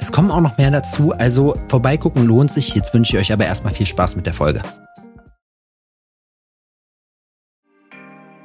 [0.00, 2.74] Es kommen auch noch mehr dazu, also vorbeigucken lohnt sich.
[2.74, 4.62] Jetzt wünsche ich euch aber erstmal viel Spaß mit der Folge.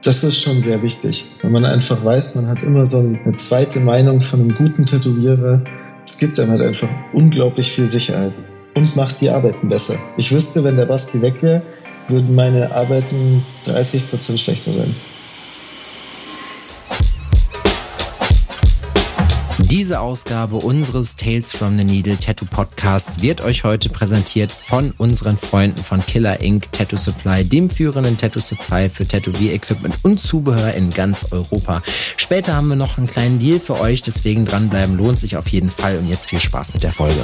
[0.04, 3.82] Das ist schon sehr wichtig, wenn man einfach weiß, man hat immer so eine zweite
[3.82, 5.62] Meinung von einem guten Tätowierer.
[6.06, 8.34] Es gibt einem halt einfach unglaublich viel Sicherheit
[8.76, 9.96] und macht die Arbeiten besser.
[10.16, 11.62] Ich wüsste, wenn der Basti weg wäre,
[12.08, 14.96] würden meine Arbeiten 30% schlechter sein.
[19.72, 25.38] Diese Ausgabe unseres Tales from the Needle Tattoo Podcasts wird euch heute präsentiert von unseren
[25.38, 30.90] Freunden von Killer Ink Tattoo Supply, dem führenden Tattoo Supply für Tätowier-Equipment und Zubehör in
[30.90, 31.84] ganz Europa.
[32.18, 35.70] Später haben wir noch einen kleinen Deal für euch, deswegen dranbleiben lohnt sich auf jeden
[35.70, 37.24] Fall und jetzt viel Spaß mit der Folge.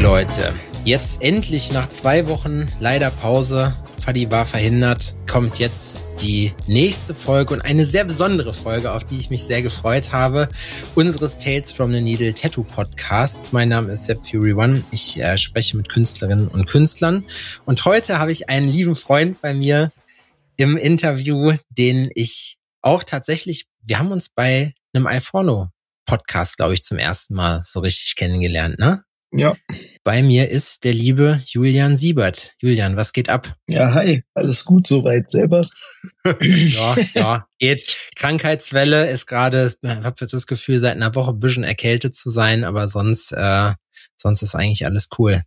[0.00, 0.52] Leute,
[0.84, 7.54] jetzt endlich nach zwei Wochen leider Pause, Fadi war verhindert, kommt jetzt die nächste Folge
[7.54, 10.48] und eine sehr besondere Folge, auf die ich mich sehr gefreut habe,
[10.94, 13.52] unseres Tales from the Needle Tattoo Podcasts.
[13.52, 14.82] Mein Name ist Sepp Fury One.
[14.90, 17.24] Ich äh, spreche mit Künstlerinnen und Künstlern.
[17.66, 19.92] Und heute habe ich einen lieben Freund bei mir
[20.56, 25.68] im Interview, den ich auch tatsächlich, wir haben uns bei einem iPhono
[26.04, 29.04] Podcast, glaube ich, zum ersten Mal so richtig kennengelernt, ne?
[29.30, 29.56] Ja.
[30.04, 32.54] Bei mir ist der liebe Julian Siebert.
[32.60, 33.54] Julian, was geht ab?
[33.68, 35.68] Ja, hi, alles gut soweit selber.
[36.24, 37.84] ja, ja, geht.
[38.16, 42.64] Krankheitswelle ist gerade, ich habe das Gefühl, seit einer Woche ein bisschen erkältet zu sein,
[42.64, 43.72] aber sonst, äh,
[44.16, 45.42] sonst ist eigentlich alles cool.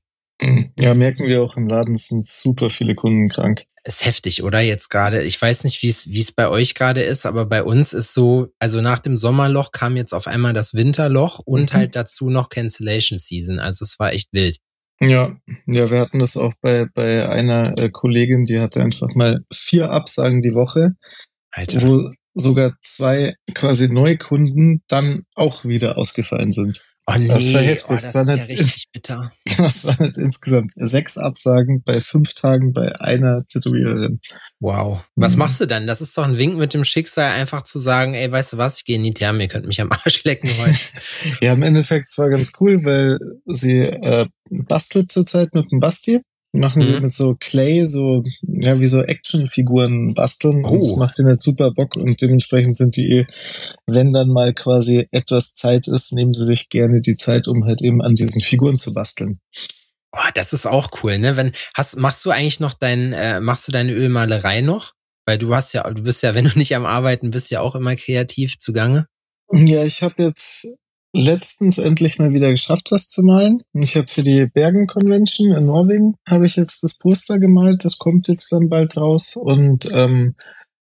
[0.80, 4.59] Ja, merken wir auch im Laden, sind super viele Kunden krank ist heftig, oder?
[4.59, 7.64] Jetzt gerade, ich weiß nicht, wie es wie es bei euch gerade ist, aber bei
[7.64, 11.78] uns ist so, also nach dem Sommerloch kam jetzt auf einmal das Winterloch und mhm.
[11.78, 13.59] halt dazu noch Cancellation Season.
[13.59, 14.58] Also es war echt wild.
[15.00, 19.44] Ja, ja, wir hatten das auch bei bei einer äh, Kollegin, die hatte einfach mal
[19.52, 20.92] vier Absagen die Woche,
[21.50, 21.81] Alter.
[21.81, 26.84] wo sogar zwei quasi Neukunden dann auch wieder ausgefallen sind.
[27.14, 27.90] Oh nee, das war heftig.
[27.90, 29.32] Oh, das, das war ist ja richtig bitter.
[29.58, 34.20] Das waren halt insgesamt sechs Absagen bei fünf Tagen bei einer Tätowiererin.
[34.60, 35.04] Wow.
[35.16, 35.40] Was mhm.
[35.40, 35.88] machst du dann?
[35.88, 38.78] Das ist doch ein Wink mit dem Schicksal, einfach zu sagen, ey, weißt du was,
[38.78, 40.80] ich gehe in die Therme, ihr könnt mich am Arsch lecken heute.
[41.42, 46.22] ja, im Endeffekt war ganz cool, weil sie äh, bastelt zurzeit mit dem Basti
[46.53, 46.84] machen mhm.
[46.84, 50.66] sie mit so Clay, so, ja, wie so Actionfiguren basteln.
[50.66, 50.69] Oh.
[50.69, 53.25] Und das macht ihnen halt super Bock und dementsprechend sind die,
[53.88, 57.81] wenn dann mal quasi etwas Zeit ist, nehmen sie sich gerne die Zeit, um halt
[57.81, 59.39] eben an diesen Figuren zu basteln.
[60.13, 61.38] Oh, das ist auch cool, ne?
[61.38, 64.94] Wenn, hast, machst du eigentlich noch dein, äh, machst du deine Ölmalerei noch?
[65.25, 67.75] Weil du hast ja, du bist ja, wenn du nicht am Arbeiten bist, ja auch
[67.75, 69.07] immer kreativ zugange.
[69.53, 70.68] Ja, ich habe jetzt
[71.14, 73.62] letztens endlich mal wieder geschafft, was zu malen.
[73.74, 77.84] Ich habe für die Bergen Convention in Norwegen habe ich jetzt das Poster gemalt.
[77.84, 80.36] Das kommt jetzt dann bald raus und ähm,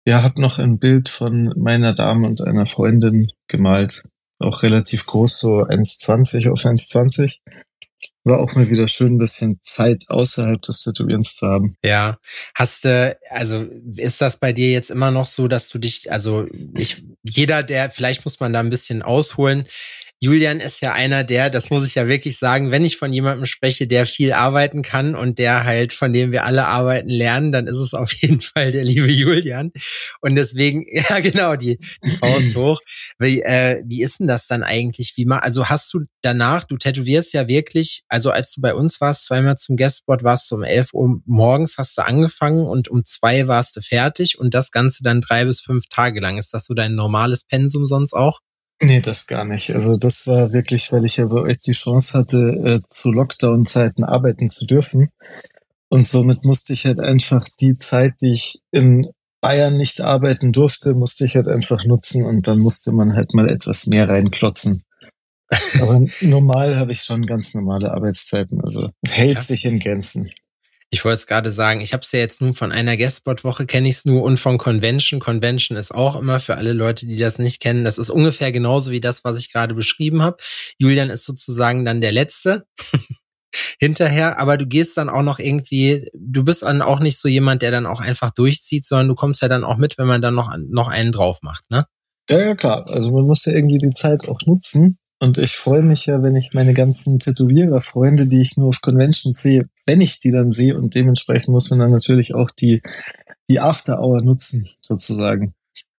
[0.06, 4.03] ja, habe noch ein Bild von meiner Dame und einer Freundin gemalt.
[4.40, 7.40] Auch relativ groß, so 1,20 auf 1,20
[8.25, 11.75] war auch mal wieder schön, ein bisschen Zeit außerhalb des Tätowierens zu haben.
[11.84, 12.18] Ja.
[12.56, 13.66] Hast du, also
[13.96, 17.92] ist das bei dir jetzt immer noch so, dass du dich, also ich, jeder, der,
[17.92, 19.68] vielleicht muss man da ein bisschen ausholen,
[20.21, 23.45] Julian ist ja einer der, das muss ich ja wirklich sagen, wenn ich von jemandem
[23.45, 27.67] spreche, der viel arbeiten kann und der halt, von dem wir alle arbeiten lernen, dann
[27.67, 29.71] ist es auf jeden Fall der liebe Julian.
[30.21, 32.79] Und deswegen, ja genau, die, die Faust hoch.
[33.19, 35.13] Wie, äh, wie ist denn das dann eigentlich?
[35.17, 39.01] Wie mal, also hast du danach, du tätowierst ja wirklich, also als du bei uns
[39.01, 43.03] warst, zweimal zum Guestboard, warst du um 11 Uhr morgens, hast du angefangen und um
[43.03, 46.37] zwei warst du fertig und das Ganze dann drei bis fünf Tage lang.
[46.37, 48.39] Ist das so dein normales Pensum sonst auch?
[48.81, 49.74] Nee, das gar nicht.
[49.74, 54.04] Also das war wirklich, weil ich ja bei euch die Chance hatte, äh, zu Lockdown-Zeiten
[54.04, 55.10] arbeiten zu dürfen.
[55.89, 60.94] Und somit musste ich halt einfach die Zeit, die ich in Bayern nicht arbeiten durfte,
[60.94, 64.83] musste ich halt einfach nutzen und dann musste man halt mal etwas mehr reinklotzen.
[65.81, 69.42] Aber normal habe ich schon ganz normale Arbeitszeiten, also hält ja.
[69.42, 70.31] sich in Grenzen.
[70.95, 73.89] Ich wollte es gerade sagen, ich habe es ja jetzt nun von einer Guestspot-Woche kenne
[73.89, 75.19] ich es nur und von Convention.
[75.19, 78.92] Convention ist auch immer für alle Leute, die das nicht kennen, das ist ungefähr genauso
[78.92, 80.38] wie das, was ich gerade beschrieben habe.
[80.77, 82.63] Julian ist sozusagen dann der Letzte
[83.77, 87.62] hinterher, aber du gehst dann auch noch irgendwie, du bist dann auch nicht so jemand,
[87.62, 90.33] der dann auch einfach durchzieht, sondern du kommst ja dann auch mit, wenn man dann
[90.33, 91.88] noch, noch einen drauf macht, ne?
[92.30, 92.88] Ja, ja, klar.
[92.88, 94.97] Also man muss ja irgendwie die Zeit auch nutzen.
[95.19, 99.41] Und ich freue mich ja, wenn ich meine ganzen Tätowierer-Freunde, die ich nur auf Conventions
[99.41, 102.81] sehe, wenn ich die dann sehe und dementsprechend muss man dann natürlich auch die,
[103.50, 105.53] die After-Hour nutzen, sozusagen.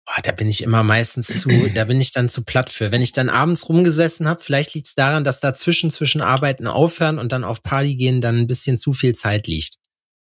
[0.06, 2.92] Boah, da bin ich immer meistens zu, da bin ich dann zu platt für.
[2.92, 7.18] Wenn ich dann abends rumgesessen habe, vielleicht liegt es daran, dass dazwischen zwischen Arbeiten aufhören
[7.18, 9.78] und dann auf Party gehen dann ein bisschen zu viel Zeit liegt.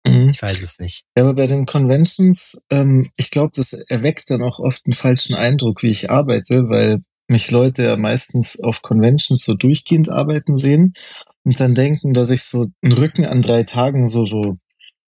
[0.06, 0.28] Mhm.
[0.28, 1.04] Ich weiß es nicht.
[1.16, 5.34] Ja, aber bei den Conventions, ähm, ich glaube, das erweckt dann auch oft einen falschen
[5.34, 7.02] Eindruck, wie ich arbeite, weil
[7.32, 10.94] mich Leute ja meistens auf Conventions so durchgehend arbeiten sehen
[11.44, 14.58] und dann denken, dass ich so einen Rücken an drei Tagen so, so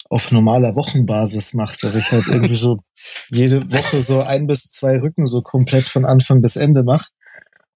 [0.09, 2.79] auf normaler Wochenbasis mache, dass ich halt irgendwie so
[3.29, 7.09] jede Woche so ein bis zwei Rücken so komplett von Anfang bis Ende mache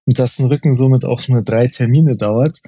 [0.06, 2.58] und dass ein Rücken somit auch nur drei Termine dauert.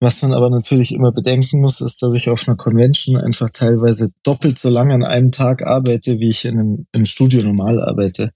[0.00, 4.10] Was man aber natürlich immer bedenken muss, ist, dass ich auf einer Convention einfach teilweise
[4.24, 8.32] doppelt so lange an einem Tag arbeite, wie ich in einem, im Studio normal arbeite.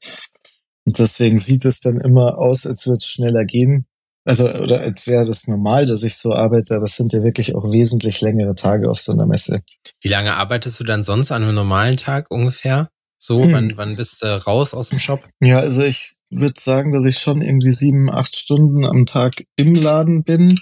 [0.86, 3.86] Und deswegen sieht es dann immer aus, als würde es schneller gehen.
[4.24, 7.54] Also, oder als wäre das normal, dass ich so arbeite, aber es sind ja wirklich
[7.54, 9.60] auch wesentlich längere Tage auf so einer Messe.
[10.00, 12.88] Wie lange arbeitest du dann sonst an einem normalen Tag ungefähr?
[13.18, 13.52] So, hm.
[13.52, 15.26] wann, wann bist du raus aus dem Shop?
[15.40, 19.74] Ja, also ich würde sagen, dass ich schon irgendwie sieben, acht Stunden am Tag im
[19.74, 20.58] Laden bin,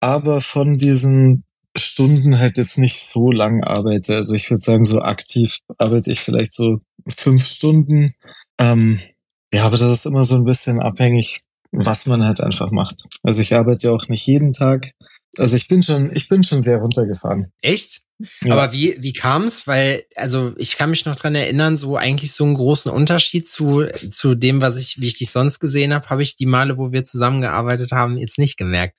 [0.00, 1.44] aber von diesen
[1.76, 4.16] Stunden halt jetzt nicht so lang arbeite.
[4.16, 6.78] Also ich würde sagen, so aktiv arbeite ich vielleicht so
[7.08, 8.14] fünf Stunden.
[8.58, 9.00] Ähm,
[9.52, 11.42] ja, aber das ist immer so ein bisschen abhängig,
[11.72, 13.04] was man halt einfach macht.
[13.22, 14.92] Also ich arbeite ja auch nicht jeden Tag.
[15.38, 17.52] Also ich bin schon, ich bin schon sehr runtergefahren.
[17.62, 18.02] Echt?
[18.42, 18.52] Ja.
[18.52, 19.66] Aber wie, wie kam's?
[19.66, 23.86] Weil, also ich kann mich noch dran erinnern, so eigentlich so einen großen Unterschied zu,
[24.10, 26.92] zu dem, was ich, wie ich dich sonst gesehen habe, habe ich die Male, wo
[26.92, 28.96] wir zusammengearbeitet haben, jetzt nicht gemerkt.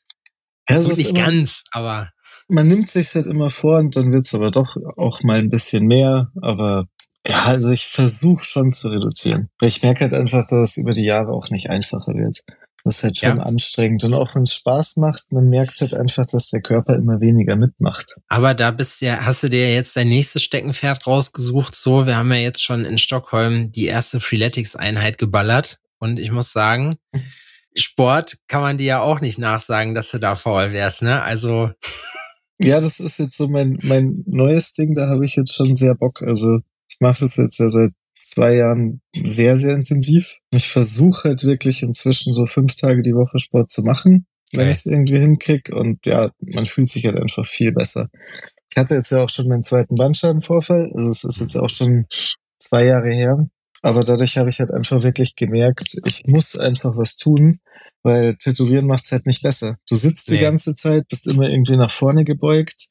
[0.69, 2.09] Ja, also nicht immer, ganz, aber.
[2.47, 5.85] Man nimmt sich halt immer vor und dann wird's aber doch auch mal ein bisschen
[5.85, 6.87] mehr, aber
[7.27, 9.49] ja, also ich versuche schon zu reduzieren.
[9.61, 12.41] Ich merke halt einfach, dass es über die Jahre auch nicht einfacher wird.
[12.83, 13.43] Das ist halt schon ja.
[13.43, 14.03] anstrengend.
[14.03, 17.55] Und auch wenn es Spaß macht, man merkt halt einfach, dass der Körper immer weniger
[17.55, 18.15] mitmacht.
[18.27, 21.75] Aber da bist ja, hast du dir jetzt dein nächstes Steckenpferd rausgesucht.
[21.75, 25.77] So, wir haben ja jetzt schon in Stockholm die erste Freeletics-Einheit geballert.
[25.99, 26.95] Und ich muss sagen,
[27.75, 31.21] Sport kann man dir ja auch nicht nachsagen, dass du da faul wärst, ne?
[31.21, 31.71] Also.
[32.63, 35.95] Ja, das ist jetzt so mein, mein neues Ding, da habe ich jetzt schon sehr
[35.95, 36.21] Bock.
[36.21, 36.59] Also
[37.01, 40.37] mache das jetzt ja seit zwei Jahren sehr, sehr intensiv.
[40.51, 44.71] Ich versuche halt wirklich inzwischen so fünf Tage die Woche Sport zu machen, wenn okay.
[44.71, 45.75] ich es irgendwie hinkriege.
[45.75, 48.07] Und ja, man fühlt sich halt einfach viel besser.
[48.69, 50.91] Ich hatte jetzt ja auch schon meinen zweiten Bandscheibenvorfall.
[50.95, 52.05] Also es ist jetzt auch schon
[52.59, 53.49] zwei Jahre her.
[53.81, 57.59] Aber dadurch habe ich halt einfach wirklich gemerkt, ich muss einfach was tun,
[58.03, 59.77] weil Tätowieren macht es halt nicht besser.
[59.89, 60.37] Du sitzt nee.
[60.37, 62.87] die ganze Zeit, bist immer irgendwie nach vorne gebeugt.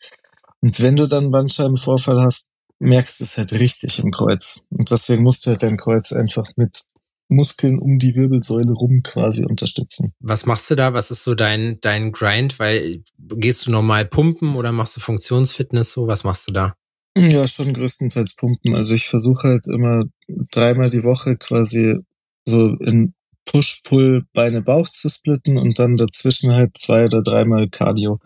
[0.60, 2.49] Und wenn du dann Bandscheibenvorfall hast,
[2.80, 4.64] merkst du es halt richtig im Kreuz.
[4.70, 6.82] Und deswegen musst du halt dein Kreuz einfach mit
[7.28, 10.12] Muskeln um die Wirbelsäule rum quasi unterstützen.
[10.18, 10.94] Was machst du da?
[10.94, 12.58] Was ist so dein, dein Grind?
[12.58, 16.08] Weil gehst du normal pumpen oder machst du Funktionsfitness so?
[16.08, 16.74] Was machst du da?
[17.16, 18.74] Ja, schon größtenteils pumpen.
[18.74, 20.04] Also ich versuche halt immer
[20.50, 21.98] dreimal die Woche quasi
[22.44, 23.14] so in
[23.50, 28.20] Push-Pull Beine Bauch zu splitten und dann dazwischen halt zwei oder dreimal Cardio.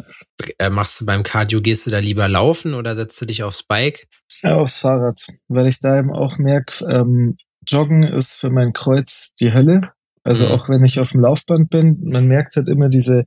[0.58, 3.62] Äh, machst du beim Cardio, gehst du da lieber laufen oder setzt du dich aufs
[3.62, 4.06] Bike?
[4.42, 5.18] Ja, aufs Fahrrad,
[5.48, 7.36] weil ich da eben auch merke, ähm,
[7.66, 9.92] Joggen ist für mein Kreuz die Hölle.
[10.24, 10.52] Also mhm.
[10.52, 13.24] auch wenn ich auf dem Laufband bin, man merkt halt immer diese,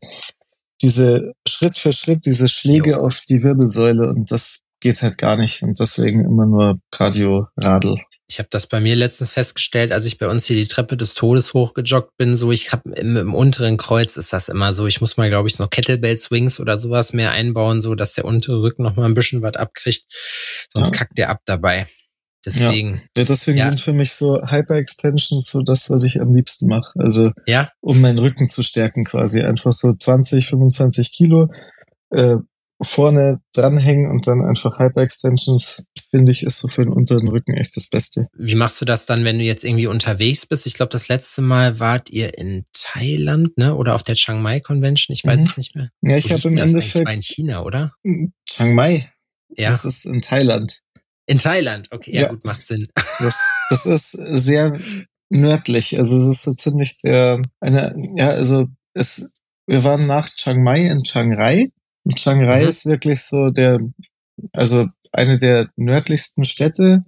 [0.84, 2.98] diese Schritt für Schritt, diese Schläge jo.
[2.98, 8.00] auf die Wirbelsäule und das geht halt gar nicht und deswegen immer nur Cardio-Radl.
[8.30, 11.14] Ich habe das bei mir letztens festgestellt, als ich bei uns hier die Treppe des
[11.14, 12.36] Todes hochgejoggt bin.
[12.36, 14.86] So, ich habe im, im, unteren Kreuz ist das immer so.
[14.86, 18.26] Ich muss mal, glaube ich, noch Kettlebell Swings oder sowas mehr einbauen, so dass der
[18.26, 20.06] untere Rücken noch mal ein bisschen was abkriegt.
[20.70, 21.00] Sonst ja.
[21.00, 21.88] kackt der ab dabei.
[22.46, 23.02] Deswegen.
[23.16, 23.70] Ja, deswegen ja.
[23.70, 26.92] sind für mich so Hyper-Extensions so das, was ich am liebsten mache.
[26.98, 27.72] Also, ja.
[27.82, 29.42] um meinen Rücken zu stärken quasi.
[29.42, 31.50] Einfach so 20, 25 Kilo.
[32.10, 32.38] Äh,
[32.82, 37.76] vorne dranhängen und dann einfach Hyper-Extensions, finde ich, ist so für den unteren Rücken echt
[37.76, 38.28] das Beste.
[38.38, 40.68] Wie machst du das dann, wenn du jetzt irgendwie unterwegs bist?
[40.68, 43.76] Ich glaube, das letzte Mal wart ihr in Thailand, ne?
[43.76, 45.14] Oder auf der Chiang Mai Convention?
[45.14, 45.46] Ich weiß mhm.
[45.48, 45.90] es nicht mehr.
[46.02, 47.06] Ja, ich habe im Endeffekt.
[47.06, 47.94] War in China, oder?
[48.48, 49.12] Chiang Mai.
[49.50, 49.70] Ja.
[49.70, 50.82] Das ist in Thailand.
[51.26, 52.86] In Thailand, okay, ja, ja gut, macht Sinn.
[53.20, 53.36] Das,
[53.72, 54.74] das ist sehr
[55.30, 55.98] nördlich.
[55.98, 59.34] Also es ist so ziemlich der eine, ja, also es,
[59.66, 61.72] wir waren nach Chiang Mai in Chiang Rai
[62.08, 62.70] und Shanghai mhm.
[62.70, 63.78] ist wirklich so der,
[64.54, 67.04] also eine der nördlichsten Städte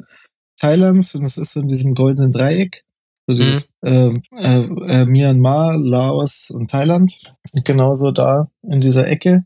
[0.57, 2.83] Thailands und es ist in diesem goldenen Dreieck.
[3.25, 3.49] Also mhm.
[3.49, 7.17] ist, äh, äh, äh, Myanmar, Laos und Thailand.
[7.53, 9.45] Und genauso da in dieser Ecke.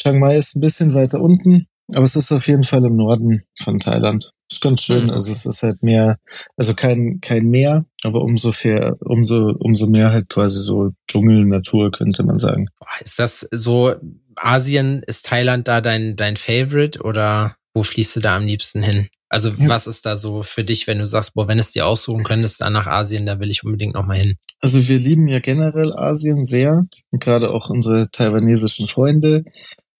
[0.00, 3.44] Chiang Mai ist ein bisschen weiter unten, aber es ist auf jeden Fall im Norden
[3.62, 4.32] von Thailand.
[4.50, 5.04] Ist ganz schön.
[5.04, 5.10] Mhm.
[5.10, 6.18] Also es ist halt mehr,
[6.56, 11.90] also kein, kein Meer, aber umso fair, umso, umso mehr halt quasi so Dschungel, Natur,
[11.90, 12.68] könnte man sagen.
[13.04, 13.94] Ist das so,
[14.36, 19.08] Asien, ist Thailand da dein, dein Favorite oder wo fließt du da am liebsten hin?
[19.28, 19.68] Also ja.
[19.68, 22.62] was ist da so für dich, wenn du sagst, boah, wenn es dir aussuchen könntest,
[22.62, 24.36] dann nach Asien, da will ich unbedingt nochmal hin?
[24.60, 29.44] Also wir lieben ja generell Asien sehr, gerade auch unsere taiwanesischen Freunde.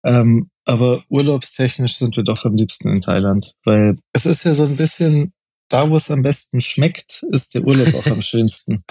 [0.04, 4.64] Ähm, aber urlaubstechnisch sind wir doch am liebsten in Thailand, weil es ist ja so
[4.64, 5.32] ein bisschen,
[5.70, 8.84] da wo es am besten schmeckt, ist der Urlaub auch am schönsten.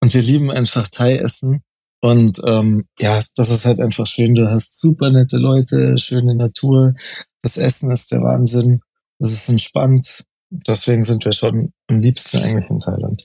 [0.00, 1.62] Und wir lieben einfach Thai-Essen.
[2.00, 4.34] Und ähm, ja, das ist halt einfach schön.
[4.34, 6.94] Du hast super nette Leute, schöne Natur.
[7.42, 8.80] Das Essen ist der Wahnsinn.
[9.20, 10.24] Es ist entspannt.
[10.50, 13.24] Deswegen sind wir schon am liebsten eigentlich in Thailand.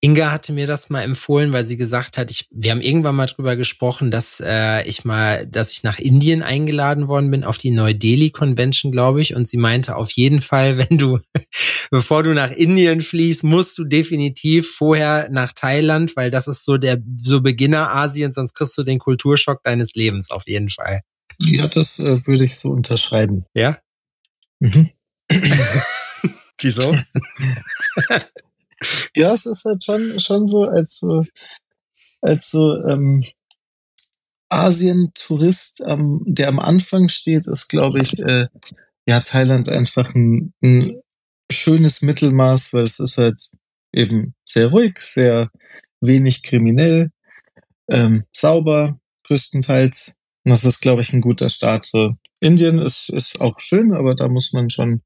[0.00, 3.26] Inga hatte mir das mal empfohlen, weil sie gesagt hat, ich, wir haben irgendwann mal
[3.26, 7.72] drüber gesprochen, dass äh, ich mal, dass ich nach Indien eingeladen worden bin auf die
[7.72, 9.34] Neu-Delhi Convention, glaube ich.
[9.34, 11.18] Und sie meinte auf jeden Fall, wenn du,
[11.90, 16.76] bevor du nach Indien fliehst, musst du definitiv vorher nach Thailand, weil das ist so
[16.76, 21.00] der so Beginner Asien, sonst kriegst du den Kulturschock deines Lebens auf jeden Fall.
[21.40, 23.46] Ja, das äh, würde ich so unterschreiben.
[23.54, 23.78] Ja.
[24.60, 24.90] Mhm.
[26.60, 26.92] Wieso?
[29.14, 31.24] Ja, es ist halt schon, schon so, als so,
[32.20, 33.24] als so ähm,
[34.48, 38.46] Asien-Tourist, ähm, der am Anfang steht, ist, glaube ich, äh,
[39.06, 41.00] ja, Thailand einfach ein, ein
[41.50, 43.50] schönes Mittelmaß, weil es ist halt
[43.92, 45.50] eben sehr ruhig, sehr
[46.00, 47.10] wenig kriminell,
[47.88, 50.16] ähm, sauber, größtenteils.
[50.44, 51.84] Und das ist, glaube ich, ein guter Start.
[51.84, 55.02] So, Indien ist, ist auch schön, aber da muss man schon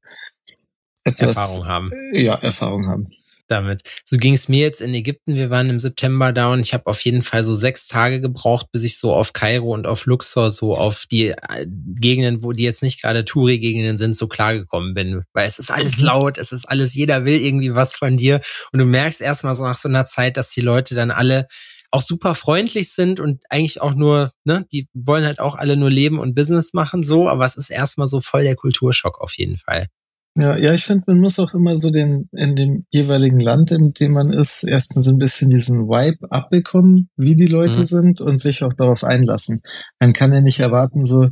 [1.03, 1.91] etwas, Erfahrung haben.
[2.13, 3.09] Ja, Erfahrung haben
[3.47, 3.81] damit.
[4.05, 5.35] So ging es mir jetzt in Ägypten.
[5.35, 8.67] Wir waren im September da und ich habe auf jeden Fall so sechs Tage gebraucht,
[8.71, 12.63] bis ich so auf Kairo und auf Luxor, so auf die äh, Gegenden, wo die
[12.63, 15.23] jetzt nicht gerade Touri-Gegenden sind, so klargekommen bin.
[15.33, 16.05] Weil es ist alles mhm.
[16.05, 18.41] laut, es ist alles, jeder will irgendwie was von dir.
[18.71, 21.47] Und du merkst erstmal so nach so einer Zeit, dass die Leute dann alle
[21.93, 25.91] auch super freundlich sind und eigentlich auch nur, ne, die wollen halt auch alle nur
[25.91, 29.57] leben und Business machen, so, aber es ist erstmal so voll der Kulturschock auf jeden
[29.57, 29.89] Fall.
[30.35, 33.93] Ja, ja, ich finde, man muss auch immer so den, in dem jeweiligen Land, in
[33.93, 37.83] dem man ist, erstmal so ein bisschen diesen Vibe abbekommen, wie die Leute mhm.
[37.83, 39.61] sind und sich auch darauf einlassen.
[39.99, 41.27] Man kann ja nicht erwarten, so,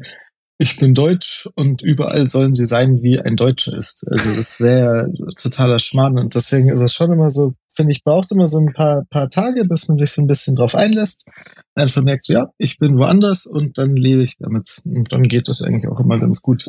[0.60, 4.06] ich bin Deutsch und überall sollen sie sein, wie ein Deutscher ist.
[4.12, 8.32] Also das wäre totaler Schmarrn und deswegen ist es schon immer so, finde ich, braucht
[8.32, 11.28] immer so ein paar, paar Tage, bis man sich so ein bisschen drauf einlässt.
[11.74, 14.82] Einfach merkt, so, ja, ich bin woanders und dann lebe ich damit.
[14.86, 16.68] Und dann geht das eigentlich auch immer ganz gut.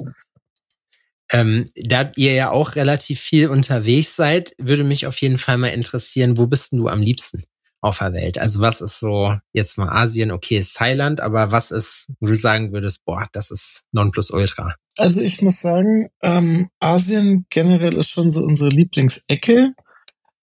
[1.33, 5.69] Ähm, da ihr ja auch relativ viel unterwegs seid, würde mich auf jeden Fall mal
[5.69, 7.45] interessieren, wo bist denn du am liebsten
[7.81, 8.39] auf der Welt?
[8.39, 12.37] Also was ist so, jetzt mal Asien, okay, ist Thailand, aber was ist, wo du
[12.37, 14.75] sagen würdest, boah, das ist Nonplusultra?
[14.99, 19.73] Also ich muss sagen, ähm, Asien generell ist schon so unsere Lieblingsecke.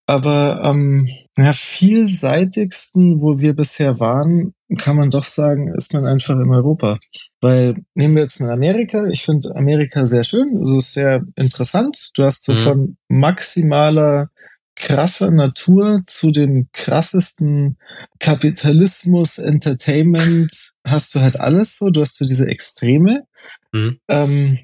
[0.06, 6.06] Aber am ähm, ja, vielseitigsten, wo wir bisher waren, kann man doch sagen, ist man
[6.06, 6.98] einfach in Europa.
[7.42, 9.08] Weil nehmen wir jetzt mal Amerika.
[9.08, 10.60] Ich finde Amerika sehr schön.
[10.62, 12.12] Es ist sehr interessant.
[12.14, 12.64] Du hast so mhm.
[12.64, 14.30] von maximaler
[14.76, 17.78] krasser Natur zu dem krassesten
[18.20, 21.90] Kapitalismus, Entertainment, hast du halt alles so.
[21.90, 23.26] Du hast so diese Extreme.
[23.72, 24.00] Mhm.
[24.08, 24.60] Ähm,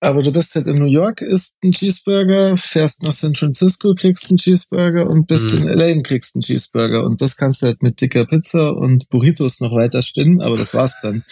[0.00, 4.28] aber du bist jetzt in New York, isst einen Cheeseburger, fährst nach San Francisco, kriegst
[4.28, 5.62] einen Cheeseburger und bist mhm.
[5.62, 7.04] in LA und kriegst einen Cheeseburger.
[7.04, 10.72] Und das kannst du halt mit dicker Pizza und Burritos noch weiter spinnen, aber das
[10.74, 11.24] war's dann.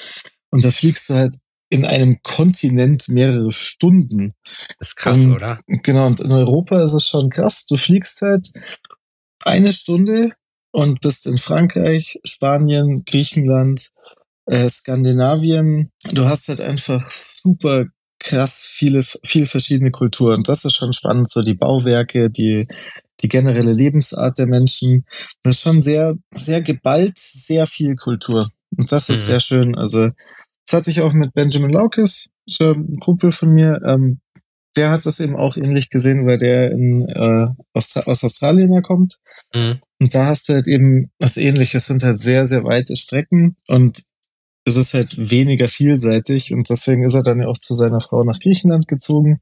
[0.51, 1.35] Und da fliegst du halt
[1.69, 4.35] in einem Kontinent mehrere Stunden.
[4.79, 5.61] Das ist krass, und, oder?
[5.67, 7.67] Genau, und in Europa ist es schon krass.
[7.67, 8.49] Du fliegst halt
[9.45, 10.33] eine Stunde
[10.73, 13.91] und bist in Frankreich, Spanien, Griechenland,
[14.47, 15.91] äh, Skandinavien.
[16.13, 17.87] Du hast halt einfach super
[18.26, 20.42] krass viele, viele verschiedene Kulturen.
[20.42, 22.66] Das ist schon spannend, so die Bauwerke, die,
[23.21, 25.06] die generelle Lebensart der Menschen.
[25.42, 28.50] Das ist schon sehr, sehr geballt, sehr viel Kultur.
[28.76, 29.26] Und das ist mhm.
[29.30, 29.75] sehr schön.
[29.76, 30.11] Also,
[30.64, 34.21] das hatte ich auch mit Benjamin Laukes, so ein Kumpel von mir, ähm,
[34.76, 39.14] der hat das eben auch ähnlich gesehen, weil der in, äh, aus, aus Australien kommt.
[39.54, 39.80] Mhm.
[40.00, 44.02] Und da hast du halt eben was ähnliches, sind halt sehr, sehr weite Strecken und
[44.67, 48.25] es ist halt weniger vielseitig und deswegen ist er dann ja auch zu seiner Frau
[48.25, 49.41] nach Griechenland gezogen,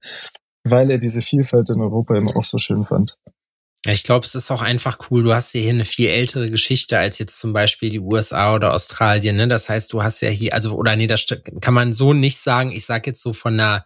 [0.64, 3.16] weil er diese Vielfalt in Europa eben auch so schön fand.
[3.86, 5.22] Ja, ich glaube, es ist auch einfach cool.
[5.22, 8.72] Du hast ja hier eine viel ältere Geschichte als jetzt zum Beispiel die USA oder
[8.72, 9.36] Australien.
[9.36, 9.48] Ne?
[9.48, 11.26] Das heißt, du hast ja hier, also oder nee, das
[11.60, 12.72] kann man so nicht sagen.
[12.72, 13.84] Ich sag jetzt so von einer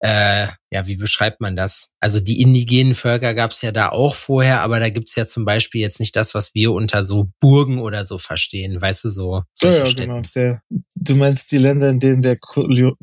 [0.00, 1.90] äh, ja, wie beschreibt man das?
[2.00, 5.44] Also die indigenen Völker gab es ja da auch vorher, aber da gibt's ja zum
[5.44, 9.42] Beispiel jetzt nicht das, was wir unter so Burgen oder so verstehen, weißt du, so.
[9.60, 10.22] Ja, ja, genau.
[10.34, 10.62] Der,
[10.96, 12.38] du meinst die Länder, in denen der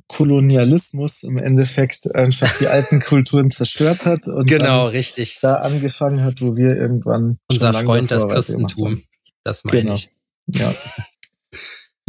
[0.07, 5.37] Kolonialismus im Endeffekt einfach die alten Kulturen zerstört hat und genau, richtig.
[5.41, 9.03] da angefangen hat, wo wir irgendwann unser Freund das Christentum.
[9.43, 9.93] Das meine genau.
[9.93, 10.09] ich.
[10.47, 10.73] Ja.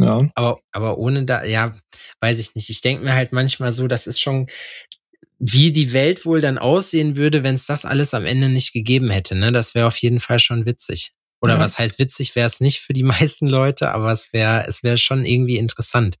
[0.01, 0.23] Ja.
[0.35, 1.75] Aber, aber ohne da, ja,
[2.21, 2.69] weiß ich nicht.
[2.69, 4.47] Ich denke mir halt manchmal so, das ist schon,
[5.39, 9.09] wie die Welt wohl dann aussehen würde, wenn es das alles am Ende nicht gegeben
[9.09, 9.35] hätte.
[9.35, 9.51] Ne?
[9.51, 11.13] Das wäre auf jeden Fall schon witzig.
[11.41, 11.59] Oder ja.
[11.59, 14.97] was heißt witzig, wäre es nicht für die meisten Leute, aber es wäre es wäre
[14.97, 16.17] schon irgendwie interessant.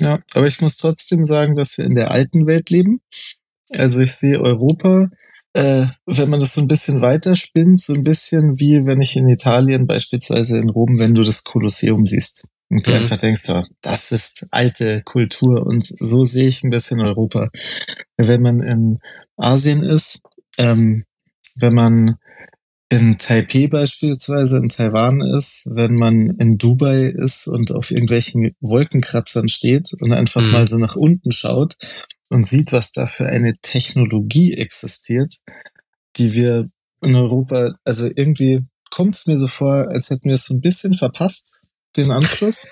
[0.00, 3.00] Ja, aber ich muss trotzdem sagen, dass wir in der alten Welt leben.
[3.76, 5.10] Also ich sehe Europa,
[5.52, 9.28] äh, wenn man das so ein bisschen weiterspinnt, so ein bisschen wie wenn ich in
[9.28, 12.46] Italien beispielsweise in Rom, wenn du das Kolosseum siehst.
[12.70, 12.98] Und du mhm.
[12.98, 17.48] einfach denkst, oh, das ist alte Kultur und so sehe ich ein bisschen Europa.
[18.16, 18.98] Wenn man in
[19.36, 20.20] Asien ist,
[20.56, 21.04] ähm,
[21.56, 22.16] wenn man
[22.90, 29.48] in Taipei beispielsweise in Taiwan ist, wenn man in Dubai ist und auf irgendwelchen Wolkenkratzern
[29.48, 30.50] steht und einfach mhm.
[30.50, 31.74] mal so nach unten schaut
[32.30, 35.34] und sieht, was da für eine Technologie existiert,
[36.16, 36.68] die wir
[37.00, 40.60] in Europa, also irgendwie kommt es mir so vor, als hätten wir es so ein
[40.60, 41.59] bisschen verpasst,
[41.96, 42.66] den Anschluss.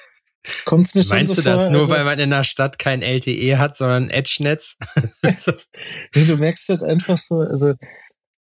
[0.65, 1.73] Kommt's mir Meinst schon so du das vor?
[1.73, 4.77] nur, also, weil man in der Stadt kein LTE hat, sondern Edge-Netz?
[6.13, 7.75] du merkst halt einfach so, also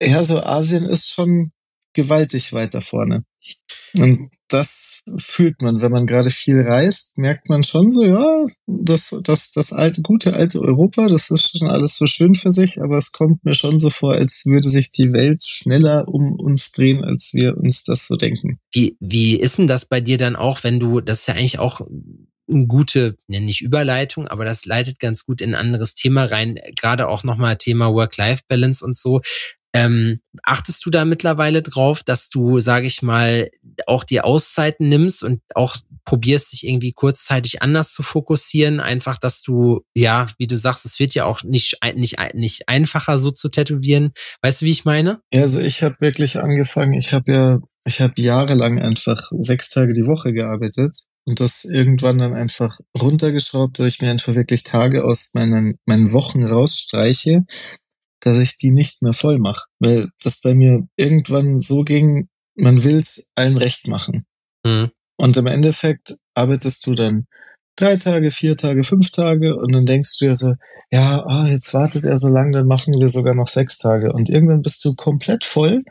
[0.01, 1.53] ja, so Asien ist schon
[1.95, 3.25] gewaltig weiter vorne.
[3.97, 9.14] Und das fühlt man, wenn man gerade viel reist, merkt man schon so, ja, das,
[9.25, 12.99] das, das alte, gute alte Europa, das ist schon alles so schön für sich, aber
[12.99, 17.05] es kommt mir schon so vor, als würde sich die Welt schneller um uns drehen,
[17.05, 18.59] als wir uns das so denken.
[18.73, 21.59] Wie, wie ist denn das bei dir dann auch, wenn du, das ist ja eigentlich
[21.59, 21.81] auch
[22.50, 26.59] eine gute, ne, nicht Überleitung, aber das leitet ganz gut in ein anderes Thema rein,
[26.76, 29.21] gerade auch nochmal Thema Work-Life-Balance und so.
[29.75, 33.51] Ähm, achtest du da mittlerweile drauf, dass du, sage ich mal,
[33.87, 38.81] auch die Auszeiten nimmst und auch probierst, dich irgendwie kurzzeitig anders zu fokussieren?
[38.81, 43.19] Einfach, dass du, ja, wie du sagst, es wird ja auch nicht, nicht, nicht einfacher
[43.19, 44.13] so zu tätowieren.
[44.43, 45.21] Weißt du, wie ich meine?
[45.33, 49.93] Ja, also ich habe wirklich angefangen, ich habe ja, ich habe jahrelang einfach sechs Tage
[49.93, 55.05] die Woche gearbeitet und das irgendwann dann einfach runtergeschraubt, dass ich mir einfach wirklich Tage
[55.05, 57.45] aus meinen, meinen Wochen rausstreiche
[58.20, 62.85] dass ich die nicht mehr voll mache, weil das bei mir irgendwann so ging, man
[62.85, 64.26] will's allen recht machen.
[64.64, 64.90] Mhm.
[65.16, 67.26] Und im Endeffekt arbeitest du dann
[67.76, 70.54] drei Tage, vier Tage, fünf Tage und dann denkst du dir so,
[70.90, 74.12] ja, oh, jetzt wartet er so lange, dann machen wir sogar noch sechs Tage.
[74.12, 75.85] Und irgendwann bist du komplett voll,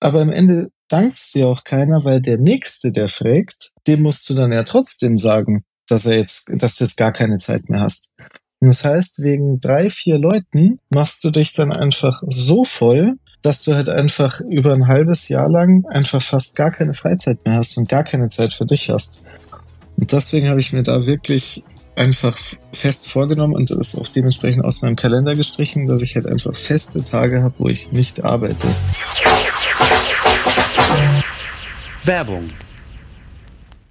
[0.00, 4.34] aber am Ende dankt dir auch keiner, weil der Nächste, der fragt, dem musst du
[4.34, 8.12] dann ja trotzdem sagen, dass er jetzt, dass du jetzt gar keine Zeit mehr hast.
[8.60, 13.74] Das heißt, wegen drei, vier Leuten machst du dich dann einfach so voll, dass du
[13.74, 17.88] halt einfach über ein halbes Jahr lang einfach fast gar keine Freizeit mehr hast und
[17.88, 19.22] gar keine Zeit für dich hast.
[19.96, 21.62] Und deswegen habe ich mir da wirklich
[21.94, 22.36] einfach
[22.72, 26.54] fest vorgenommen und das ist auch dementsprechend aus meinem Kalender gestrichen, dass ich halt einfach
[26.54, 28.66] feste Tage habe, wo ich nicht arbeite.
[32.04, 32.48] Werbung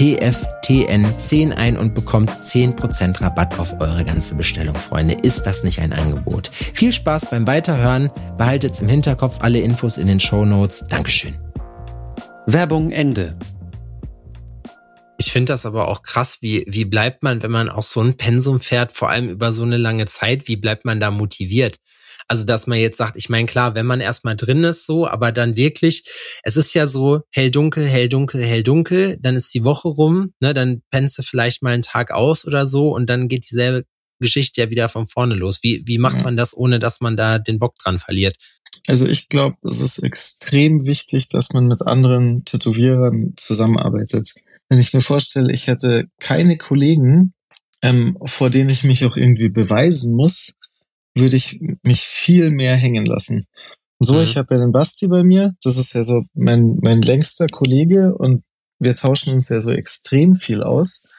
[0.00, 5.12] TFTN10 ein und bekommt 10% Rabatt auf eure ganze Bestellung, Freunde.
[5.12, 6.50] Ist das nicht ein Angebot?
[6.72, 8.10] Viel Spaß beim Weiterhören.
[8.38, 10.86] Behaltet's im Hinterkopf alle Infos in den Show Notes.
[10.88, 11.38] Dankeschön.
[12.46, 13.38] Werbung Ende.
[15.18, 18.14] Ich finde das aber auch krass, wie, wie bleibt man, wenn man auch so ein
[18.14, 21.76] Pensum fährt, vor allem über so eine lange Zeit, wie bleibt man da motiviert?
[22.30, 25.32] Also, dass man jetzt sagt, ich meine, klar, wenn man erstmal drin ist, so, aber
[25.32, 26.08] dann wirklich,
[26.44, 30.32] es ist ja so hell dunkel, hell dunkel, hell dunkel, dann ist die Woche rum,
[30.38, 33.84] ne, dann pennst du vielleicht mal einen Tag aus oder so und dann geht dieselbe
[34.20, 35.58] Geschichte ja wieder von vorne los.
[35.62, 38.36] Wie, wie macht man das, ohne dass man da den Bock dran verliert?
[38.86, 44.34] Also ich glaube, es ist extrem wichtig, dass man mit anderen Tätowierern zusammenarbeitet.
[44.68, 47.34] Wenn ich mir vorstelle, ich hätte keine Kollegen,
[47.82, 50.54] ähm, vor denen ich mich auch irgendwie beweisen muss,
[51.14, 53.46] würde ich mich viel mehr hängen lassen.
[53.98, 54.24] so, mhm.
[54.24, 58.14] ich habe ja den Basti bei mir, das ist ja so mein, mein längster Kollege
[58.16, 58.42] und
[58.78, 61.12] wir tauschen uns ja so extrem viel aus.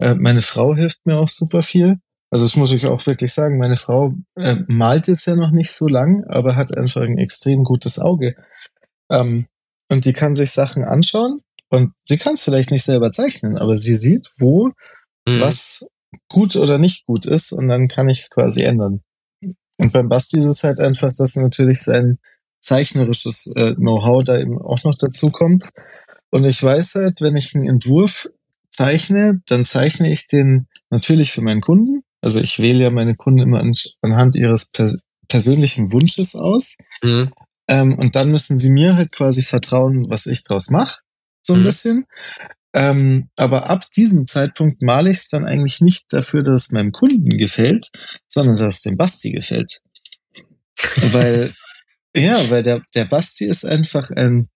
[0.00, 1.98] Äh, meine Frau hilft mir auch super viel.
[2.30, 5.70] Also das muss ich auch wirklich sagen, meine Frau äh, malt jetzt ja noch nicht
[5.70, 8.34] so lang, aber hat einfach ein extrem gutes Auge.
[9.08, 9.46] Ähm,
[9.88, 13.76] und die kann sich Sachen anschauen und sie kann es vielleicht nicht selber zeichnen, aber
[13.76, 14.72] sie sieht, wo
[15.26, 15.40] mhm.
[15.40, 15.86] was
[16.28, 19.02] gut oder nicht gut ist und dann kann ich es quasi ändern.
[19.78, 22.18] Und beim Basti ist es halt einfach, dass natürlich sein
[22.60, 25.68] zeichnerisches äh, Know-how da eben auch noch dazu kommt.
[26.30, 28.28] Und ich weiß halt, wenn ich einen Entwurf
[28.70, 32.02] zeichne, dann zeichne ich den natürlich für meinen Kunden.
[32.20, 36.76] Also ich wähle ja meine Kunden immer an, anhand ihres pers persönlichen Wunsches aus.
[37.02, 37.32] Mhm.
[37.66, 41.00] Ähm, und dann müssen sie mir halt quasi vertrauen, was ich draus mache.
[41.42, 41.64] So ein mhm.
[41.64, 42.06] bisschen.
[42.74, 46.90] Ähm, aber ab diesem Zeitpunkt male ich es dann eigentlich nicht dafür, dass es meinem
[46.90, 47.88] Kunden gefällt,
[48.26, 49.80] sondern dass es dem Basti gefällt.
[51.12, 51.54] weil,
[52.16, 54.48] ja, weil der, der Basti ist einfach ein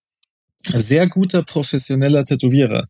[0.67, 2.87] sehr guter professioneller Tätowierer.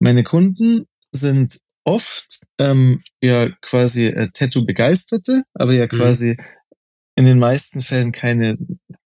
[0.00, 5.90] Meine Kunden sind oft ähm, ja quasi äh, Tattoo-Begeisterte, aber ja mhm.
[5.90, 6.36] quasi
[7.14, 8.58] in den meisten Fällen keine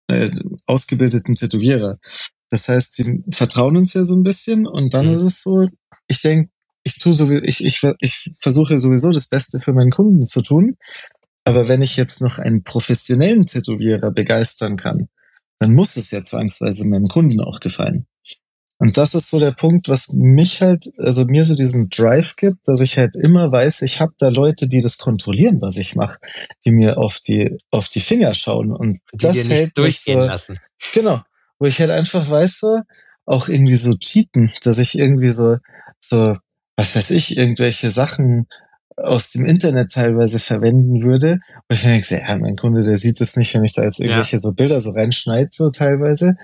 [0.08, 0.30] äh,
[0.66, 1.98] ausgebildeten Tätowierer.
[2.50, 5.14] Das heißt, sie vertrauen uns ja so ein bisschen und dann mhm.
[5.14, 5.68] ist es so,
[6.08, 6.50] ich denke,
[6.82, 10.76] ich tue so, ich, ich, ich versuche sowieso das Beste für meinen Kunden zu tun.
[11.44, 15.08] Aber wenn ich jetzt noch einen professionellen Tätowierer begeistern kann,
[15.58, 18.06] dann muss es ja zwangsweise meinem Kunden auch gefallen.
[18.78, 22.66] Und das ist so der Punkt, was mich halt, also mir so diesen Drive gibt,
[22.66, 26.18] dass ich halt immer weiß, ich habe da Leute, die das kontrollieren, was ich mache,
[26.64, 30.20] die mir auf die auf die Finger schauen und die das dir nicht hält durchgehen
[30.20, 30.58] so, lassen.
[30.94, 31.20] Genau,
[31.60, 32.80] wo ich halt einfach weiß, so,
[33.26, 35.58] auch irgendwie so cheaten, dass ich irgendwie so,
[36.00, 36.36] so,
[36.76, 38.48] was weiß ich, irgendwelche Sachen
[38.96, 41.38] aus dem Internet teilweise verwenden würde.
[41.68, 44.36] Und ich denke, ja, mein Kunde, der sieht das nicht, wenn ich da jetzt irgendwelche
[44.36, 44.40] ja.
[44.40, 46.34] so Bilder so reinschneide, so teilweise.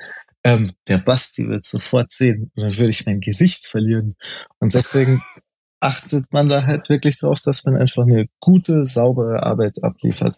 [0.45, 4.17] Ähm, der Basti wird sofort sehen und dann würde ich mein Gesicht verlieren.
[4.59, 5.23] Und deswegen
[5.81, 10.37] achtet man da halt wirklich drauf, dass man einfach eine gute, saubere Arbeit abliefert.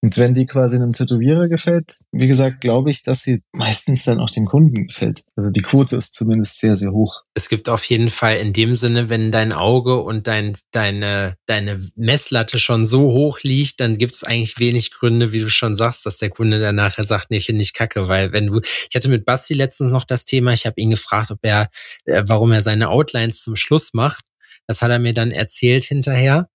[0.00, 4.20] Und wenn die quasi einem Tätowierer gefällt, wie gesagt, glaube ich, dass sie meistens dann
[4.20, 5.24] auch dem Kunden gefällt.
[5.34, 7.22] Also die Quote ist zumindest sehr, sehr hoch.
[7.34, 11.84] Es gibt auf jeden Fall in dem Sinne, wenn dein Auge und dein, deine, deine
[11.96, 16.06] Messlatte schon so hoch liegt, dann gibt es eigentlich wenig Gründe, wie du schon sagst,
[16.06, 19.08] dass der Kunde dann nachher sagt, nee, finde ich kacke, weil wenn du, ich hatte
[19.08, 21.70] mit Basti letztens noch das Thema, ich habe ihn gefragt, ob er,
[22.04, 24.24] äh, warum er seine Outlines zum Schluss macht.
[24.68, 26.48] Das hat er mir dann erzählt hinterher.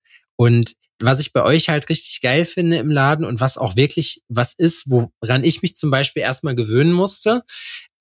[0.44, 4.22] Und was ich bei euch halt richtig geil finde im Laden und was auch wirklich
[4.28, 7.44] was ist, woran ich mich zum Beispiel erstmal gewöhnen musste,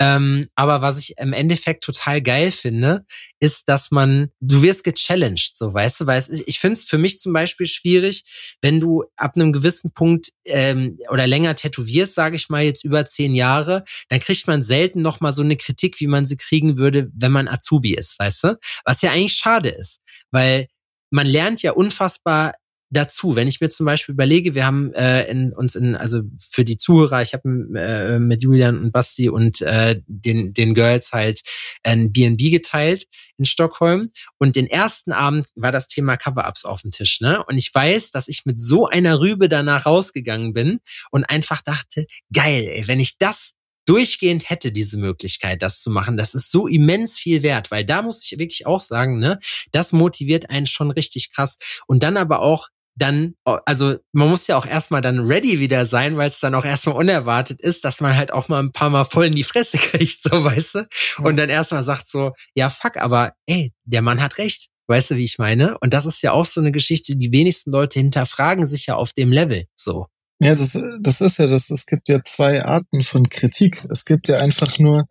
[0.01, 3.05] ähm, aber was ich im Endeffekt total geil finde,
[3.39, 7.21] ist, dass man, du wirst gechallenged, so weißt du, weil ich finde es für mich
[7.21, 8.25] zum Beispiel schwierig,
[8.61, 13.07] wenn du ab einem gewissen Punkt ähm, oder länger tätowierst, sage ich mal jetzt über
[13.07, 16.79] zehn Jahre, dann kriegt man selten noch mal so eine Kritik, wie man sie kriegen
[16.79, 18.59] würde, wenn man Azubi ist, weißt du?
[18.85, 20.01] Was ja eigentlich schade ist,
[20.33, 20.67] weil
[21.13, 22.55] man lernt ja unfassbar
[22.93, 23.37] dazu.
[23.37, 26.77] Wenn ich mir zum Beispiel überlege, wir haben äh, in, uns in, also für die
[26.77, 31.41] Zuhörer, ich habe äh, mit Julian und Basti und äh, den, den Girls halt
[31.83, 33.07] ein B&B geteilt
[33.39, 37.43] in Stockholm und den ersten Abend war das Thema Cover-Ups auf dem Tisch, ne?
[37.47, 42.07] Und ich weiß, dass ich mit so einer Rübe danach rausgegangen bin und einfach dachte,
[42.33, 43.55] geil, ey, wenn ich das
[43.87, 48.03] durchgehend hätte diese Möglichkeit, das zu machen, das ist so immens viel wert, weil da
[48.03, 49.39] muss ich wirklich auch sagen, ne,
[49.73, 51.59] das motiviert einen schon richtig krass.
[51.87, 56.17] Und dann aber auch dann, also man muss ja auch erstmal dann ready wieder sein,
[56.17, 59.05] weil es dann auch erstmal unerwartet ist, dass man halt auch mal ein paar Mal
[59.05, 60.79] voll in die Fresse kriegt, so weißt du?
[60.79, 61.25] Ja.
[61.25, 64.69] Und dann erstmal sagt so, ja fuck, aber ey, der Mann hat recht.
[64.89, 65.79] Weißt du, wie ich meine?
[65.79, 69.13] Und das ist ja auch so eine Geschichte, die wenigsten Leute hinterfragen sich ja auf
[69.13, 70.07] dem Level so.
[70.43, 71.71] Ja, das, das ist ja das.
[71.71, 73.87] Es gibt ja zwei Arten von Kritik.
[73.91, 75.07] Es gibt ja einfach nur,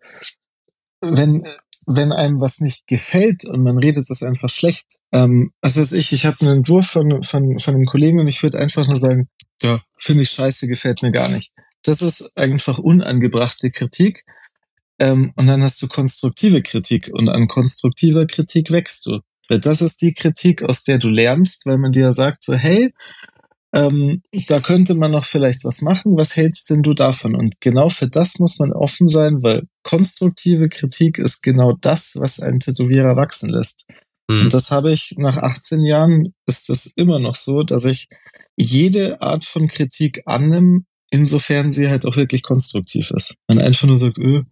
[1.00, 1.46] wenn,
[1.86, 4.98] wenn einem was nicht gefällt und man redet es einfach schlecht.
[5.10, 8.42] Ähm, was weiß ich, ich habe einen Entwurf von, von, von einem Kollegen und ich
[8.42, 9.28] würde einfach nur sagen,
[9.62, 11.52] ja, finde ich scheiße, gefällt mir gar nicht.
[11.82, 14.24] Das ist einfach unangebrachte Kritik.
[14.98, 19.20] Ähm, und dann hast du konstruktive Kritik und an konstruktiver Kritik wächst du.
[19.48, 22.92] Weil das ist die Kritik, aus der du lernst, weil man dir sagt so, hey,
[23.74, 26.16] ähm, da könnte man noch vielleicht was machen.
[26.16, 27.34] Was hältst denn du davon?
[27.34, 32.38] Und genau für das muss man offen sein, weil konstruktive Kritik ist genau das, was
[32.38, 33.86] einen Tätowierer wachsen lässt.
[34.28, 34.42] Mhm.
[34.42, 38.08] Und das habe ich nach 18 Jahren ist es immer noch so, dass ich
[38.56, 43.36] jede Art von Kritik annehme, insofern sie halt auch wirklich konstruktiv ist.
[43.48, 44.42] Wenn einfach nur sagt, öh,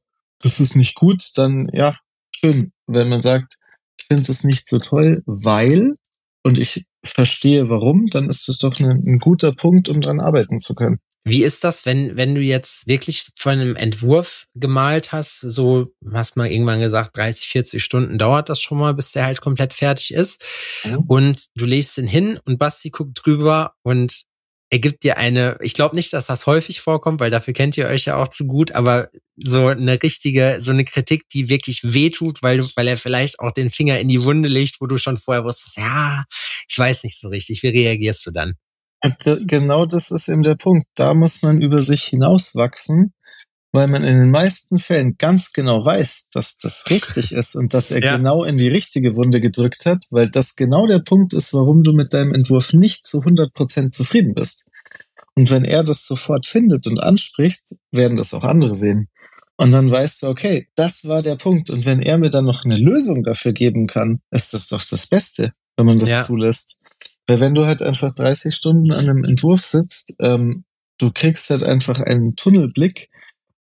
[0.41, 1.95] das ist nicht gut, dann ja,
[2.35, 2.73] schön.
[2.87, 3.57] Wenn man sagt,
[3.99, 5.97] ich finde es nicht so toll, weil,
[6.43, 10.61] und ich verstehe warum, dann ist es doch ein, ein guter Punkt, um dran arbeiten
[10.61, 10.99] zu können.
[11.23, 16.37] Wie ist das, wenn, wenn du jetzt wirklich von einem Entwurf gemalt hast, so hast
[16.37, 20.15] mal irgendwann gesagt, 30, 40 Stunden dauert das schon mal, bis der halt komplett fertig
[20.15, 20.43] ist.
[20.85, 20.99] Mhm.
[21.09, 24.23] Und du legst ihn hin und Basti guckt drüber und
[24.71, 27.89] er gibt dir eine, ich glaube nicht, dass das häufig vorkommt, weil dafür kennt ihr
[27.89, 32.41] euch ja auch zu gut, aber so eine richtige, so eine Kritik, die wirklich wehtut,
[32.43, 35.17] weil du, weil er vielleicht auch den Finger in die Wunde legt, wo du schon
[35.17, 36.23] vorher wusstest, ja,
[36.69, 37.65] ich weiß nicht so richtig.
[37.65, 38.55] Wie reagierst du dann?
[39.25, 40.87] Genau das ist eben der Punkt.
[40.95, 43.13] Da muss man über sich hinauswachsen,
[43.73, 47.91] weil man in den meisten Fällen ganz genau weiß, dass das richtig ist und dass
[47.91, 48.17] er ja.
[48.17, 51.93] genau in die richtige Wunde gedrückt hat, weil das genau der Punkt ist, warum du
[51.93, 54.69] mit deinem Entwurf nicht zu 100% zufrieden bist.
[55.35, 59.09] Und wenn er das sofort findet und anspricht, werden das auch andere sehen.
[59.57, 61.71] Und dann weißt du, okay, das war der Punkt.
[61.71, 65.07] Und wenn er mir dann noch eine Lösung dafür geben kann, ist das doch das
[65.07, 66.23] Beste, wenn man das ja.
[66.23, 66.81] zulässt.
[67.27, 70.65] Weil wenn du halt einfach 30 Stunden an einem Entwurf sitzt, ähm,
[70.99, 73.11] du kriegst halt einfach einen Tunnelblick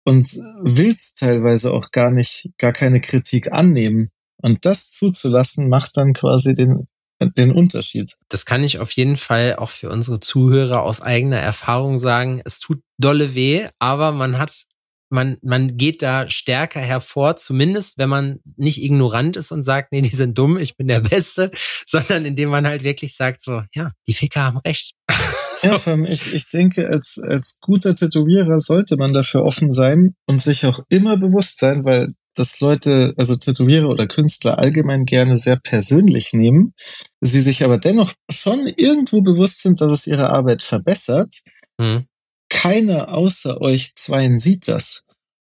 [0.05, 0.27] und
[0.61, 4.09] willst teilweise auch gar nicht, gar keine Kritik annehmen.
[4.41, 6.87] Und das zuzulassen, macht dann quasi den,
[7.21, 8.13] den Unterschied.
[8.29, 12.41] Das kann ich auf jeden Fall auch für unsere Zuhörer aus eigener Erfahrung sagen.
[12.43, 14.65] Es tut dolle weh, aber man hat
[15.13, 20.01] man, man geht da stärker hervor, zumindest wenn man nicht ignorant ist und sagt, nee,
[20.01, 21.51] die sind dumm, ich bin der Beste,
[21.87, 24.93] sondern indem man halt wirklich sagt, so, ja, die Ficker haben recht.
[25.61, 25.77] Ja,
[26.09, 30.81] ich, ich denke, als, als guter Tätowierer sollte man dafür offen sein und sich auch
[30.89, 36.73] immer bewusst sein, weil das Leute, also Tätowierer oder Künstler allgemein gerne sehr persönlich nehmen,
[37.21, 41.33] sie sich aber dennoch schon irgendwo bewusst sind, dass es ihre Arbeit verbessert.
[41.77, 42.07] Mhm.
[42.53, 45.01] Keiner außer euch zweien sieht das.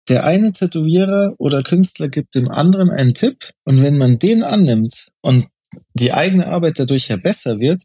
[0.09, 5.07] Der eine Tätowierer oder Künstler gibt dem anderen einen Tipp und wenn man den annimmt
[5.21, 5.47] und
[5.93, 7.83] die eigene Arbeit dadurch ja besser wird,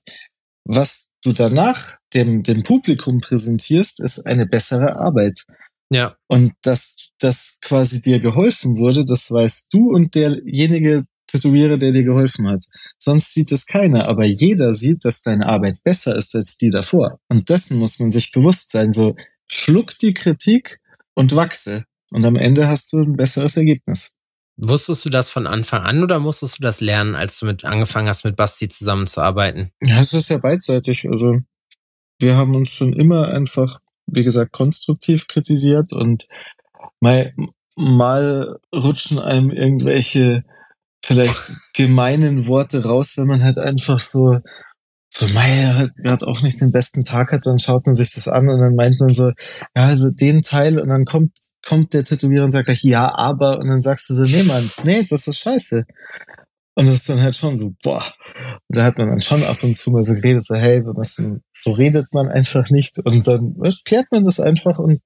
[0.65, 5.45] was du danach dem, dem Publikum präsentierst, ist eine bessere Arbeit.
[5.93, 6.17] Ja.
[6.27, 12.05] Und dass das quasi dir geholfen wurde, das weißt du und derjenige Tätowierer, der dir
[12.05, 12.65] geholfen hat.
[12.99, 17.19] Sonst sieht es keiner, aber jeder sieht, dass deine Arbeit besser ist als die davor.
[17.29, 18.93] Und dessen muss man sich bewusst sein.
[18.93, 19.17] So,
[19.47, 20.81] schluck die Kritik
[21.15, 21.85] und wachse.
[22.13, 24.15] Und am Ende hast du ein besseres Ergebnis.
[24.57, 28.09] Wusstest du das von Anfang an oder musstest du das lernen, als du mit angefangen
[28.09, 29.71] hast, mit Basti zusammenzuarbeiten?
[29.83, 31.09] Ja, es ist ja beidseitig.
[31.09, 31.39] Also
[32.19, 36.29] wir haben uns schon immer einfach, wie gesagt, konstruktiv kritisiert und
[37.01, 37.33] mal,
[37.75, 40.45] mal rutschen einem irgendwelche
[41.11, 44.39] vielleicht gemeinen Worte raus, wenn man halt einfach so
[45.13, 48.29] so Meier halt gerade auch nicht den besten Tag hat, dann schaut man sich das
[48.29, 49.33] an und dann meint man so,
[49.75, 51.33] ja, also den Teil und dann kommt
[51.67, 54.71] kommt der Tätowierer und sagt gleich, ja, aber, und dann sagst du so, nee, Mann,
[54.85, 55.85] nee, das ist scheiße.
[56.77, 58.05] Und das ist dann halt schon so, boah.
[58.69, 60.95] Und da hat man dann schon ab und zu mal so geredet, so, hey, wir
[60.95, 62.99] müssen, so redet man einfach nicht.
[63.05, 65.01] Und dann klärt man das einfach und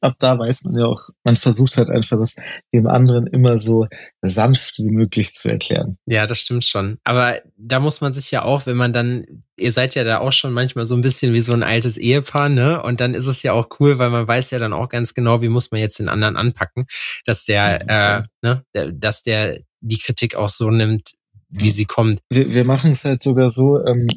[0.00, 2.36] ab da weiß man ja auch, man versucht halt einfach, das
[2.72, 3.86] dem anderen immer so
[4.22, 5.98] sanft wie möglich zu erklären.
[6.06, 6.98] Ja, das stimmt schon.
[7.04, 9.24] Aber da muss man sich ja auch, wenn man dann,
[9.56, 12.48] ihr seid ja da auch schon manchmal so ein bisschen wie so ein altes Ehepaar,
[12.48, 12.82] ne?
[12.82, 15.42] Und dann ist es ja auch cool, weil man weiß ja dann auch ganz genau,
[15.42, 16.86] wie muss man jetzt den anderen anpacken,
[17.26, 21.12] dass der, ja, äh, ne, dass der die Kritik auch so nimmt,
[21.52, 22.20] wie sie kommt.
[22.30, 24.08] Wir, wir machen es halt sogar so, ähm,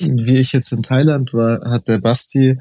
[0.00, 2.58] wie ich jetzt in Thailand war, hat der Basti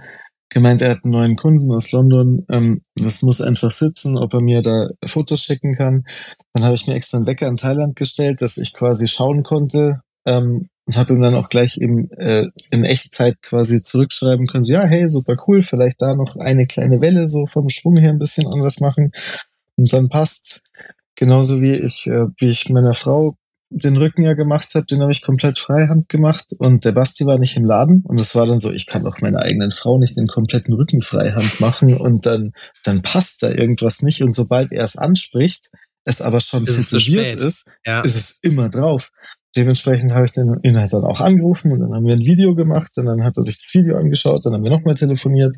[0.50, 2.46] gemeint, er hat einen neuen Kunden aus London.
[2.50, 6.06] Ähm, das muss einfach sitzen, ob er mir da Fotos schicken kann.
[6.54, 10.02] Dann habe ich mir extra einen Wecker in Thailand gestellt, dass ich quasi schauen konnte
[10.26, 14.64] ähm, und habe ihm dann auch gleich eben äh, in Echtzeit quasi zurückschreiben können.
[14.64, 18.10] So, ja, hey, super cool, vielleicht da noch eine kleine Welle so vom Schwung her
[18.10, 19.12] ein bisschen anders machen
[19.76, 20.62] und dann passt.
[21.16, 23.36] Genauso wie ich, äh, wie ich meiner Frau
[23.70, 26.54] den Rücken ja gemacht habe, den habe ich komplett freihand gemacht.
[26.58, 28.04] Und der Basti war nicht im Laden.
[28.04, 31.02] Und es war dann so, ich kann doch meiner eigenen Frau nicht den kompletten Rücken
[31.02, 31.96] freihand machen.
[31.96, 32.54] Und dann,
[32.84, 34.24] dann passt da irgendwas nicht.
[34.24, 35.68] Und sobald er es anspricht,
[36.06, 38.02] es aber schon ist tätowiert ist, ja.
[38.02, 39.12] ist es immer drauf
[39.56, 42.56] dementsprechend habe ich den ihn halt dann auch angerufen und dann haben wir ein Video
[42.56, 45.56] gemacht und dann hat er sich das Video angeschaut, dann haben wir nochmal telefoniert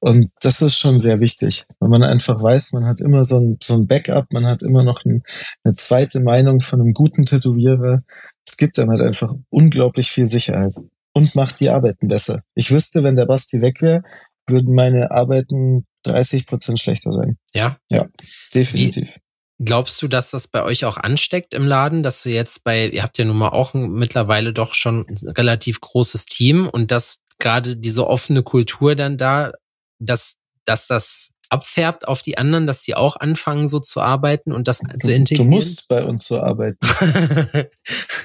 [0.00, 3.58] und das ist schon sehr wichtig, weil man einfach weiß, man hat immer so ein,
[3.62, 5.22] so ein Backup, man hat immer noch ein,
[5.64, 8.02] eine zweite Meinung von einem guten Tätowierer.
[8.46, 10.74] Es gibt dann halt einfach unglaublich viel Sicherheit
[11.12, 12.42] und macht die Arbeiten besser.
[12.54, 14.02] Ich wüsste, wenn der Basti weg wäre,
[14.46, 17.38] würden meine Arbeiten 30 Prozent schlechter sein.
[17.54, 17.78] Ja?
[17.88, 18.06] Ja,
[18.54, 19.08] definitiv.
[19.08, 19.23] Wie,
[19.64, 23.02] Glaubst du, dass das bei euch auch ansteckt im Laden, dass du jetzt bei, ihr
[23.02, 27.20] habt ja nun mal auch ein, mittlerweile doch schon ein relativ großes Team und dass
[27.38, 29.52] gerade diese offene Kultur dann da,
[29.98, 34.66] dass, dass das abfärbt auf die anderen, dass sie auch anfangen so zu arbeiten und
[34.66, 35.50] das zu integrieren?
[35.50, 36.78] Du musst bei uns so arbeiten.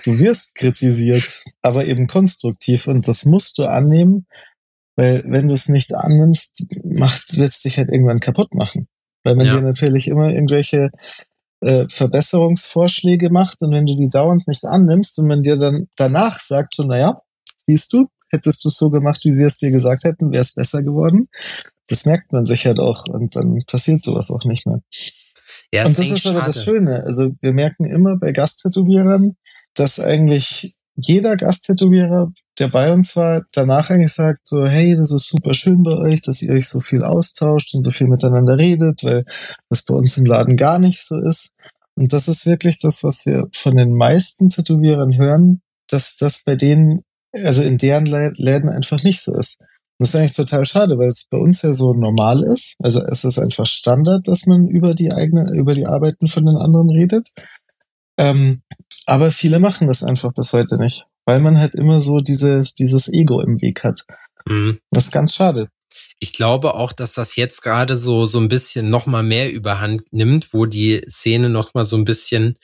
[0.06, 4.26] du wirst kritisiert, aber eben konstruktiv und das musst du annehmen,
[4.96, 8.88] weil wenn du es nicht annimmst, macht, wird es dich halt irgendwann kaputt machen
[9.24, 9.56] weil man ja.
[9.56, 10.90] dir natürlich immer irgendwelche
[11.62, 16.40] äh, Verbesserungsvorschläge macht und wenn du die dauernd nicht annimmst und man dir dann danach
[16.40, 17.22] sagt, so, naja,
[17.66, 20.54] siehst du, hättest du es so gemacht, wie wir es dir gesagt hätten, wäre es
[20.54, 21.28] besser geworden.
[21.88, 24.82] Das merkt man sich halt auch und dann passiert sowas auch nicht mehr.
[25.74, 27.04] Ja, und das ist aber das Schöne.
[27.04, 29.36] Also wir merken immer bei Gasttätowierern,
[29.76, 35.28] dass eigentlich jeder Gasttätowierer der bei uns war, danach eigentlich sagt so, hey, das ist
[35.28, 39.04] super schön bei euch, dass ihr euch so viel austauscht und so viel miteinander redet,
[39.04, 39.26] weil
[39.70, 41.52] das bei uns im Laden gar nicht so ist.
[41.96, 46.56] Und das ist wirklich das, was wir von den meisten Tätowierern hören, dass das bei
[46.56, 47.02] denen,
[47.34, 49.60] also in deren Läden einfach nicht so ist.
[49.60, 49.68] Und
[50.06, 52.76] das ist eigentlich total schade, weil es bei uns ja so normal ist.
[52.82, 56.58] Also es ist einfach Standard, dass man über die eigene, über die Arbeiten von den
[56.58, 57.30] anderen redet.
[58.18, 58.62] Ähm,
[59.06, 63.08] aber viele machen das einfach bis heute nicht weil man halt immer so dieses, dieses
[63.08, 64.02] Ego im Weg hat.
[64.48, 64.80] Mhm.
[64.90, 65.70] Das ist ganz schade.
[66.18, 70.12] Ich glaube auch, dass das jetzt gerade so, so ein bisschen noch mal mehr überhand
[70.12, 72.58] nimmt, wo die Szene noch mal so ein bisschen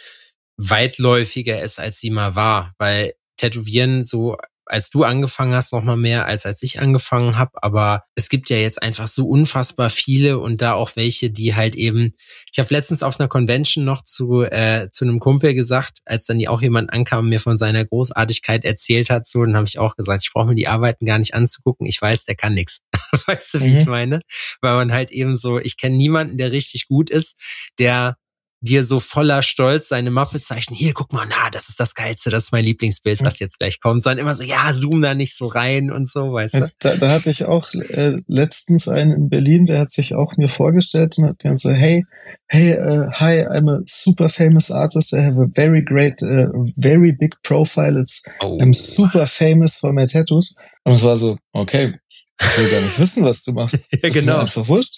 [0.57, 5.97] weitläufiger ist, als sie mal war, weil Tätowieren so als du angefangen hast, noch mal
[5.97, 7.51] mehr als als ich angefangen habe.
[7.61, 11.75] Aber es gibt ja jetzt einfach so unfassbar viele und da auch welche, die halt
[11.75, 12.13] eben.
[12.51, 16.39] Ich habe letztens auf einer Convention noch zu äh, zu einem Kumpel gesagt, als dann
[16.39, 19.79] die auch jemand ankam, und mir von seiner Großartigkeit erzählt hat, so, dann habe ich
[19.79, 21.85] auch gesagt, ich brauche mir die Arbeiten gar nicht anzugucken.
[21.85, 22.81] Ich weiß, der kann nix.
[23.27, 23.77] weißt du, wie mhm.
[23.77, 24.21] ich meine?
[24.61, 27.35] Weil man halt eben so, ich kenne niemanden, der richtig gut ist,
[27.79, 28.17] der
[28.65, 30.75] dir so voller Stolz seine Mappe zeichnen.
[30.75, 33.79] Hier, guck mal, na, das ist das Geilste, das ist mein Lieblingsbild, was jetzt gleich
[33.79, 34.03] kommt.
[34.03, 36.71] Sondern immer so, ja, zoom da nicht so rein und so, weißt du.
[36.79, 40.49] Da, da hatte ich auch äh, letztens einen in Berlin, der hat sich auch mir
[40.49, 42.03] vorgestellt und hat gesagt, so, hey,
[42.47, 45.13] hey, uh, hi, I'm a super famous artist.
[45.13, 47.97] I have a very great, uh, very big profile.
[47.97, 48.59] It's, oh.
[48.59, 50.55] I'm super famous for my tattoos.
[50.83, 51.95] Und es war so, okay,
[52.39, 53.87] ich will gar nicht wissen, was du machst.
[53.91, 54.19] ja, genau.
[54.19, 54.97] Ist mir einfach wurscht.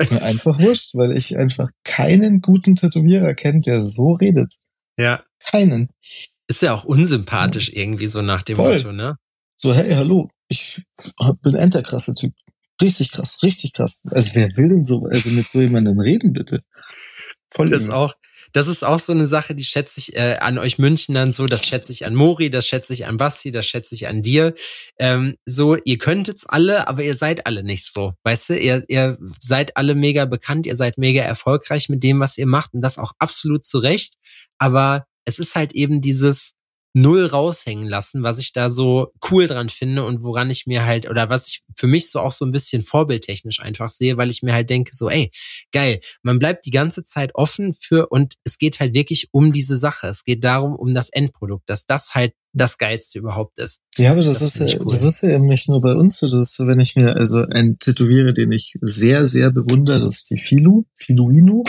[0.00, 4.54] Ist mir einfach wurscht, weil ich einfach keinen guten Tätowierer kenne, der so redet.
[4.98, 5.22] Ja.
[5.38, 5.90] Keinen.
[6.48, 8.76] Ist ja auch unsympathisch irgendwie so nach dem Voll.
[8.78, 9.16] Motto, ne?
[9.56, 10.82] So, hey, hallo, ich
[11.42, 12.32] bin ein krasser Typ.
[12.80, 14.00] Richtig krass, richtig krass.
[14.10, 16.60] Also wer will denn so, also mit so jemandem reden, bitte?
[17.50, 18.14] Voll das ist auch,
[18.52, 21.66] das ist auch so eine Sache, die schätze ich äh, an euch Münchnern so, das
[21.66, 24.54] schätze ich an Mori, das schätze ich an Basti, das schätze ich an dir.
[24.98, 28.12] Ähm, so, ihr könntet's alle, aber ihr seid alle nicht so.
[28.24, 32.38] Weißt du, ihr, ihr seid alle mega bekannt, ihr seid mega erfolgreich mit dem, was
[32.38, 34.14] ihr macht und das auch absolut zu Recht.
[34.58, 36.54] Aber es ist halt eben dieses,
[36.92, 41.08] null raushängen lassen, was ich da so cool dran finde und woran ich mir halt,
[41.08, 44.42] oder was ich für mich so auch so ein bisschen vorbildtechnisch einfach sehe, weil ich
[44.42, 45.30] mir halt denke, so, ey,
[45.72, 49.76] geil, man bleibt die ganze Zeit offen für, und es geht halt wirklich um diese
[49.76, 50.08] Sache.
[50.08, 53.80] Es geht darum, um das Endprodukt, dass das halt das Geilste überhaupt ist.
[53.96, 54.86] Ja, aber das, das ist ja, cool.
[54.86, 57.14] das ist ja eben nicht nur bei uns so, das ist so, wenn ich mir
[57.14, 61.62] also einen tätowiere, den ich sehr, sehr bewundere, das ist die Filu, Filuino,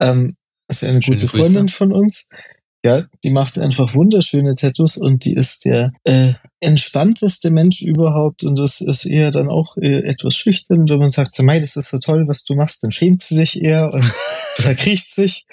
[0.00, 0.36] ähm,
[0.68, 1.76] ist ja eine Schöne gute Freundin Grüße.
[1.76, 2.28] von uns.
[2.84, 8.56] Ja, die macht einfach wunderschöne Tattoos und die ist der äh, entspannteste Mensch überhaupt und
[8.56, 11.90] das ist eher dann auch äh, etwas schüchtern, wenn man sagt, so, Mai, das ist
[11.90, 14.04] so toll, was du machst, dann schämt sie sich eher und
[14.54, 15.46] verkriecht sich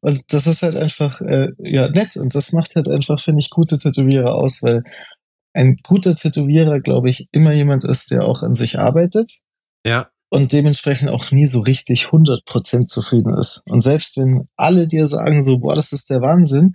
[0.00, 3.50] und das ist halt einfach äh, ja nett und das macht halt einfach, finde ich,
[3.50, 4.82] gute Tätowierer aus, weil
[5.52, 9.32] ein guter Tätowierer, glaube ich, immer jemand ist, der auch an sich arbeitet,
[9.84, 10.10] Ja.
[10.30, 13.62] Und dementsprechend auch nie so richtig 100% zufrieden ist.
[13.68, 16.72] Und selbst wenn alle dir sagen so, boah, das ist der Wahnsinn,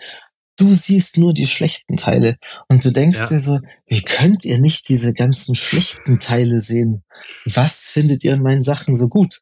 [0.58, 2.36] du siehst nur die schlechten Teile.
[2.68, 3.28] Und du denkst Ja.
[3.28, 7.04] dir so, wie könnt ihr nicht diese ganzen schlechten Teile sehen?
[7.46, 9.40] Was findet ihr in meinen Sachen so gut?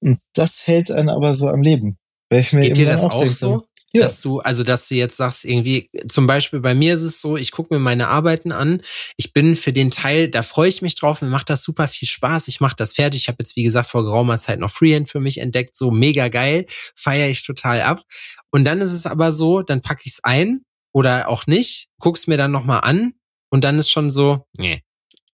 [0.00, 1.98] Und das hält einen aber so am Leben.
[2.30, 3.62] Weil ich mir Geht dir eben das dann auch denke, so?
[3.94, 4.02] Ja.
[4.04, 7.36] Dass du, also dass du jetzt sagst, irgendwie, zum Beispiel bei mir ist es so,
[7.36, 8.80] ich gucke mir meine Arbeiten an,
[9.18, 12.08] ich bin für den Teil, da freue ich mich drauf, mir macht das super viel
[12.08, 15.10] Spaß, ich mache das fertig, ich habe jetzt, wie gesagt, vor geraumer Zeit noch Freehand
[15.10, 16.64] für mich entdeckt, so mega geil,
[16.96, 18.02] feiere ich total ab.
[18.50, 20.60] Und dann ist es aber so, dann packe ich es ein
[20.92, 23.12] oder auch nicht, guck's mir dann nochmal an
[23.50, 24.82] und dann ist schon so, nee.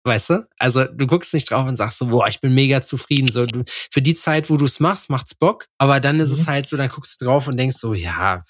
[0.04, 0.46] Weißt du?
[0.58, 3.32] Also du guckst nicht drauf und sagst so, boah, ich bin mega zufrieden.
[3.32, 5.66] So, du, für die Zeit, wo du es machst, macht's Bock.
[5.78, 6.46] Aber dann ist es Mhm.
[6.46, 8.42] halt so, dann guckst du drauf und denkst so, ja,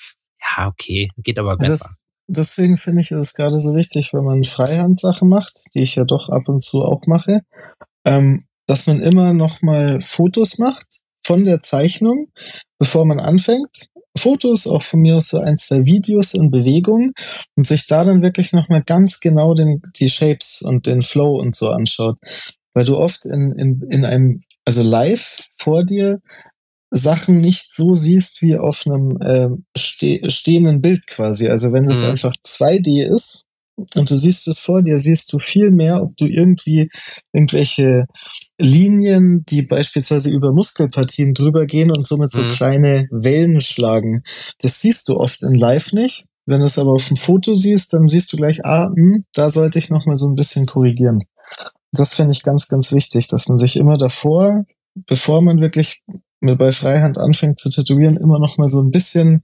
[0.57, 1.79] ja, okay, geht aber besser.
[1.79, 1.97] Das,
[2.27, 6.29] deswegen finde ich es gerade so wichtig, wenn man Freihandsachen macht, die ich ja doch
[6.29, 7.43] ab und zu auch mache,
[8.05, 12.33] ähm, dass man immer noch mal Fotos macht von der Zeichnung,
[12.79, 13.89] bevor man anfängt.
[14.17, 17.13] Fotos, auch von mir aus so ein, zwei Videos in Bewegung
[17.57, 21.39] und sich da dann wirklich noch mal ganz genau den, die Shapes und den Flow
[21.41, 22.19] und so anschaut.
[22.75, 26.21] Weil du oft in, in, in einem, also live vor dir
[26.91, 31.49] Sachen nicht so siehst wie auf einem ähm, ste stehenden Bild quasi.
[31.49, 32.11] Also wenn das Mhm.
[32.11, 33.44] einfach 2D ist
[33.77, 36.89] und du siehst es vor dir, siehst du viel mehr, ob du irgendwie
[37.33, 38.07] irgendwelche
[38.59, 42.51] Linien, die beispielsweise über Muskelpartien drüber gehen und somit so Mhm.
[42.51, 44.23] kleine Wellen schlagen.
[44.61, 46.27] Das siehst du oft in Live nicht.
[46.47, 49.51] Wenn du es aber auf dem Foto siehst, dann siehst du gleich, ah, hm, da
[49.51, 51.23] sollte ich noch mal so ein bisschen korrigieren.
[51.93, 54.65] Das finde ich ganz, ganz wichtig, dass man sich immer davor,
[55.07, 56.03] bevor man wirklich
[56.41, 59.43] mit bei Freihand anfängt zu tätowieren, immer noch mal so ein bisschen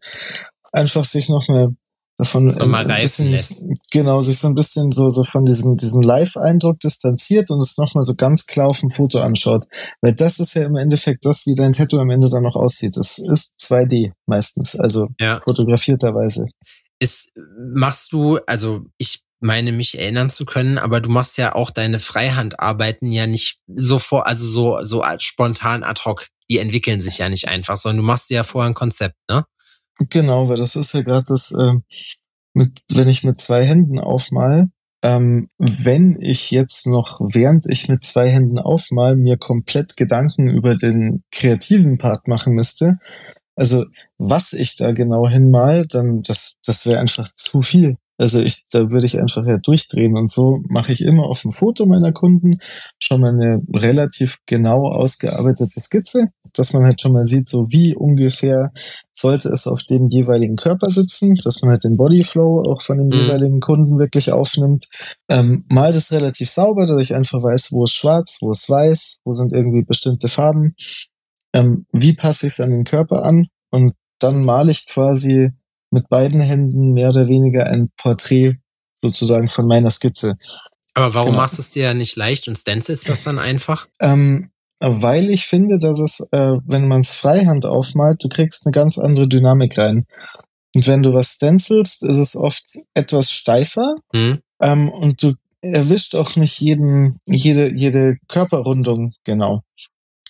[0.73, 1.75] einfach sich noch mal
[2.21, 6.03] davon noch mal reifen bisschen, genau sich so ein bisschen so so von diesem diesem
[6.03, 9.65] Live-Eindruck distanziert und es noch mal so ganz klar auf dem Foto anschaut,
[10.01, 12.97] weil das ist ja im Endeffekt das, wie dein Tattoo am Ende dann noch aussieht.
[12.97, 15.41] Es ist 2D meistens, also Ja.
[15.41, 16.47] fotografierterweise.
[16.99, 17.31] Ist,
[17.75, 21.99] machst du, also ich meine mich erinnern zu können, aber du machst ja auch deine
[21.99, 26.29] Freihandarbeiten ja nicht sofort, also so, so spontan ad hoc.
[26.51, 29.47] Die entwickeln sich ja nicht einfach, sondern du machst ja vorher ein Konzept, ne?
[30.09, 31.85] Genau, weil das ist ja gerade das, ähm,
[32.55, 34.69] mit, wenn ich mit zwei Händen aufmal,
[35.03, 40.77] ähm, wenn ich jetzt noch, während ich mit zwei Händen aufmal, mir komplett Gedanken über
[40.77, 42.99] den kreativen Part machen müsste,
[43.57, 43.85] also
[44.19, 47.97] was ich da genau hinmal, dann das, das wäre einfach zu viel.
[48.17, 51.53] Also ich, da würde ich einfach ja durchdrehen und so mache ich immer auf dem
[51.53, 52.59] Foto meiner Kunden
[52.99, 57.95] schon mal eine relativ genau ausgearbeitete Skizze, dass man halt schon mal sieht, so wie
[57.95, 58.71] ungefähr
[59.13, 63.09] sollte es auf dem jeweiligen Körper sitzen, dass man halt den Bodyflow auch von dem
[63.09, 63.23] Mhm.
[63.25, 64.87] jeweiligen Kunden wirklich aufnimmt.
[65.29, 69.19] Ähm, mal das relativ sauber, dass ich einfach weiß, wo ist schwarz, wo ist weiß,
[69.25, 70.75] wo sind irgendwie bestimmte Farben.
[71.53, 73.49] Ähm, wie passe ich es an den Körper an?
[73.71, 75.51] Und dann male ich quasi
[75.91, 78.57] mit beiden Händen mehr oder weniger ein Porträt
[79.03, 80.37] sozusagen von meiner Skizze.
[80.95, 81.43] Aber warum Genau.
[81.43, 83.87] machst du es dir ja nicht leicht und stencilst das dann einfach?
[84.01, 84.50] Ähm,
[84.81, 88.99] weil ich finde, dass es, äh, wenn man es Freihand aufmalt, du kriegst eine ganz
[88.99, 90.07] andere Dynamik rein.
[90.75, 92.65] Und wenn du was stencilst, ist es oft
[92.95, 94.41] etwas steifer Hm?
[94.61, 99.63] ähm, und du erwischt auch nicht jeden, jede, jede Körperrundung genau.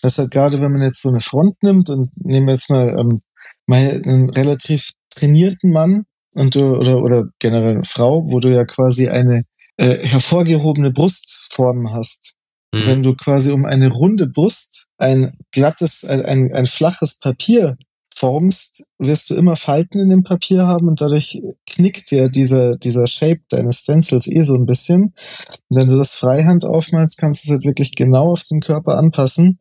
[0.01, 2.89] Das hat gerade, wenn man jetzt so eine Front nimmt und nehmen wir jetzt mal,
[2.99, 3.21] ähm,
[3.67, 8.65] mal einen relativ trainierten Mann und du, oder, oder generell eine Frau, wo du ja
[8.65, 9.43] quasi eine
[9.77, 12.35] äh, hervorgehobene Brustform hast.
[12.73, 12.87] Hm?
[12.87, 17.77] Wenn du quasi um eine runde Brust ein glattes, ein, ein, ein flaches Papier
[18.13, 23.07] formst, wirst du immer Falten in dem Papier haben und dadurch knickt dir dieser, dieser
[23.07, 25.13] Shape deines Stencils eh so ein bisschen.
[25.69, 28.97] Und wenn du das Freihand aufmalst, kannst du es halt wirklich genau auf den Körper
[28.97, 29.59] anpassen,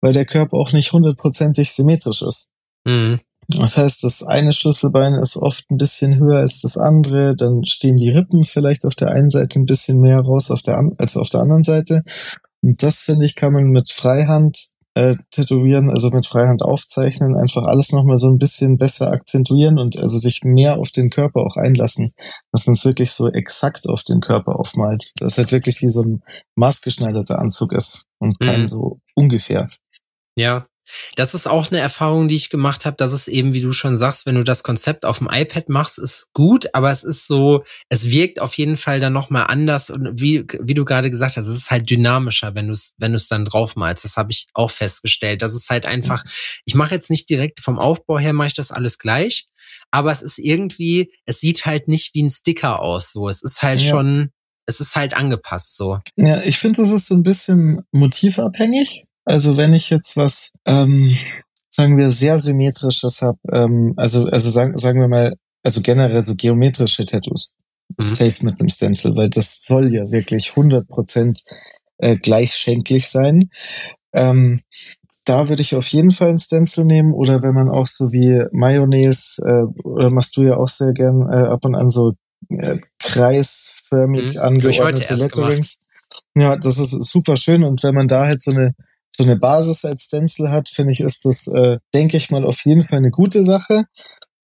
[0.00, 2.50] weil der Körper auch nicht hundertprozentig symmetrisch ist.
[2.86, 3.20] Hm.
[3.60, 7.96] Das heißt, das eine Schlüsselbein ist oft ein bisschen höher als das andere, dann stehen
[7.96, 11.28] die Rippen vielleicht auf der einen Seite ein bisschen mehr raus auf der, als auf
[11.28, 12.02] der anderen Seite.
[12.62, 17.64] Und das, finde ich, kann man mit Freihand äh, tätowieren, also mit Freihand aufzeichnen, einfach
[17.64, 21.56] alles nochmal so ein bisschen besser akzentuieren und also sich mehr auf den Körper auch
[21.56, 22.12] einlassen,
[22.52, 25.12] dass man es wirklich so exakt auf den Körper aufmalt.
[25.16, 26.22] Das halt wirklich wie so ein
[26.56, 28.68] maßgeschneiderter Anzug ist und kein Mhm.
[28.68, 29.68] so ungefähr.
[30.36, 30.66] Ja.
[31.16, 32.96] Das ist auch eine Erfahrung, die ich gemacht habe.
[32.96, 35.98] Das ist eben, wie du schon sagst, wenn du das Konzept auf dem iPad machst,
[35.98, 40.20] ist gut, aber es ist so, es wirkt auf jeden Fall dann nochmal anders und
[40.20, 43.16] wie, wie du gerade gesagt hast, es ist halt dynamischer, wenn du es, wenn du
[43.16, 44.04] es dann draufmalst.
[44.04, 45.42] Das habe ich auch festgestellt.
[45.42, 46.24] Das ist halt einfach,
[46.64, 49.46] ich mache jetzt nicht direkt vom Aufbau her, mache ich das alles gleich,
[49.90, 53.12] aber es ist irgendwie, es sieht halt nicht wie ein Sticker aus.
[53.12, 53.88] So, es ist halt Ja.
[53.88, 54.30] schon,
[54.66, 55.98] es ist halt angepasst so.
[56.16, 59.04] Ja, ich finde, das ist so ein bisschen motivabhängig.
[59.24, 61.16] Also wenn ich jetzt was, ähm,
[61.70, 66.34] sagen wir, sehr symmetrisches habe, ähm, also, also sagen, sagen wir mal, also generell so
[66.34, 67.54] geometrische Tattoos,
[67.96, 68.14] mhm.
[68.14, 71.42] safe mit einem Stencil, weil das soll ja wirklich 100 Prozent
[71.98, 73.50] äh, gleichschenklich sein.
[74.12, 74.62] Ähm,
[75.24, 78.44] da würde ich auf jeden Fall ein Stencil nehmen oder wenn man auch so wie
[78.50, 82.14] Mayonnaise äh, oder machst du ja auch sehr gern äh, ab und an so
[82.48, 84.40] äh, kreisförmig mhm.
[84.40, 85.78] angeordnete Letterings.
[86.36, 88.72] Ja, das ist super schön und wenn man da halt so eine
[89.16, 92.64] so eine Basis als Stencil hat, finde ich, ist das, äh, denke ich mal, auf
[92.64, 93.84] jeden Fall eine gute Sache,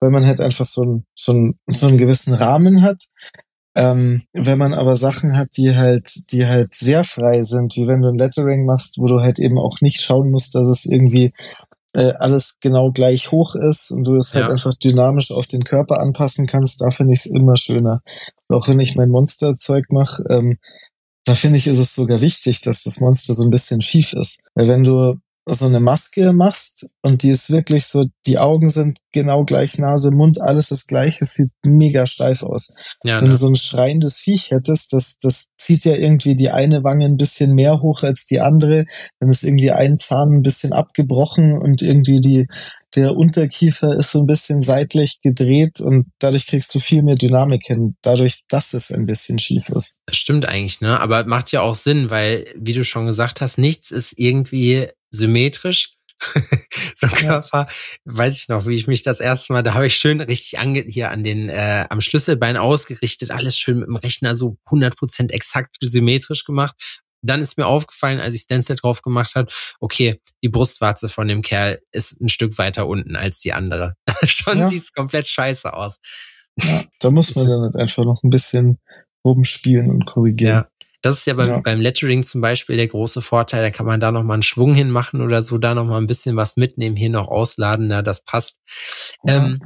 [0.00, 3.02] weil man halt einfach so, ein, so, ein, so einen gewissen Rahmen hat.
[3.74, 8.02] Ähm, wenn man aber Sachen hat, die halt, die halt sehr frei sind, wie wenn
[8.02, 11.32] du ein Lettering machst, wo du halt eben auch nicht schauen musst, dass es irgendwie
[11.94, 14.48] äh, alles genau gleich hoch ist und du es halt ja.
[14.48, 18.02] halt einfach dynamisch auf den Körper anpassen kannst, da finde ich es immer schöner.
[18.48, 20.58] auch wenn ich mein Monsterzeug mache, ähm,
[21.24, 24.42] da finde ich, ist es sogar wichtig, dass das Monster so ein bisschen schief ist.
[24.54, 25.16] Weil wenn du
[25.54, 30.10] so eine Maske machst und die ist wirklich so, die Augen sind genau gleich, Nase,
[30.10, 32.72] Mund, alles ist gleich, es sieht mega steif aus.
[33.04, 33.30] Ja, Wenn ne?
[33.30, 37.16] du so ein schreiendes Viech hättest, das, das zieht ja irgendwie die eine Wange ein
[37.16, 38.84] bisschen mehr hoch als die andere,
[39.20, 42.46] dann ist irgendwie ein Zahn ein bisschen abgebrochen und irgendwie die,
[42.94, 47.64] der Unterkiefer ist so ein bisschen seitlich gedreht und dadurch kriegst du viel mehr Dynamik
[47.66, 49.98] hin, dadurch, dass es ein bisschen schief ist.
[50.06, 51.00] Das stimmt eigentlich, ne?
[51.00, 55.92] Aber macht ja auch Sinn, weil, wie du schon gesagt hast, nichts ist irgendwie symmetrisch.
[56.96, 57.68] so ein Körper,
[58.04, 60.80] weiß ich noch, wie ich mich das erste Mal, da habe ich schön richtig ange
[60.80, 65.76] hier an den äh, am Schlüsselbein ausgerichtet, alles schön mit dem Rechner so 100% exakt
[65.80, 66.74] symmetrisch gemacht.
[67.22, 71.42] Dann ist mir aufgefallen, als ich Stencil drauf gemacht hat, okay, die Brustwarze von dem
[71.42, 73.94] Kerl ist ein Stück weiter unten als die andere.
[74.24, 74.68] Schon ja.
[74.68, 75.98] sieht's komplett scheiße aus.
[76.62, 78.78] Ja, da muss man dann halt einfach noch ein bisschen
[79.24, 80.64] rumspielen und korrigieren.
[80.64, 80.68] Ja.
[81.02, 81.60] Das ist ja beim, ja.
[81.60, 83.62] beim Lettering zum Beispiel der große Vorteil.
[83.62, 86.56] Da kann man da nochmal einen Schwung hinmachen oder so, da nochmal ein bisschen was
[86.56, 88.56] mitnehmen, hier noch ausladen, na, das passt.
[89.24, 89.36] Ja.
[89.36, 89.60] Ähm,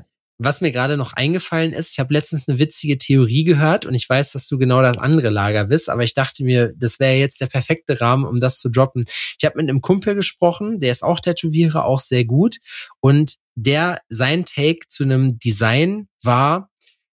[0.45, 4.09] was mir gerade noch eingefallen ist, ich habe letztens eine witzige Theorie gehört und ich
[4.09, 7.41] weiß, dass du genau das andere Lager bist, aber ich dachte mir, das wäre jetzt
[7.41, 9.05] der perfekte Rahmen, um das zu droppen.
[9.39, 12.59] Ich habe mit einem Kumpel gesprochen, der ist auch Tätowierer, auch sehr gut
[13.01, 16.71] und der sein Take zu einem Design war,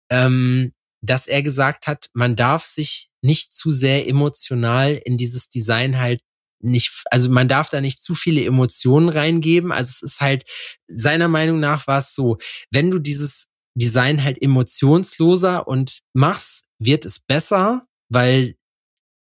[0.10, 0.74] ähm,
[1.04, 6.22] dass er gesagt hat, man darf sich nicht zu sehr emotional in dieses Design halt
[6.62, 9.74] nicht, also man darf da nicht zu viele Emotionen reingeben.
[9.74, 10.46] Also es ist halt,
[10.88, 12.38] seiner Meinung nach war es so,
[12.72, 18.56] wenn du dieses Design halt emotionsloser und machst, wird es besser, weil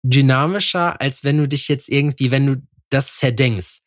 [0.04, 3.80] dynamischer, als wenn du dich jetzt irgendwie, wenn du das zerdenkst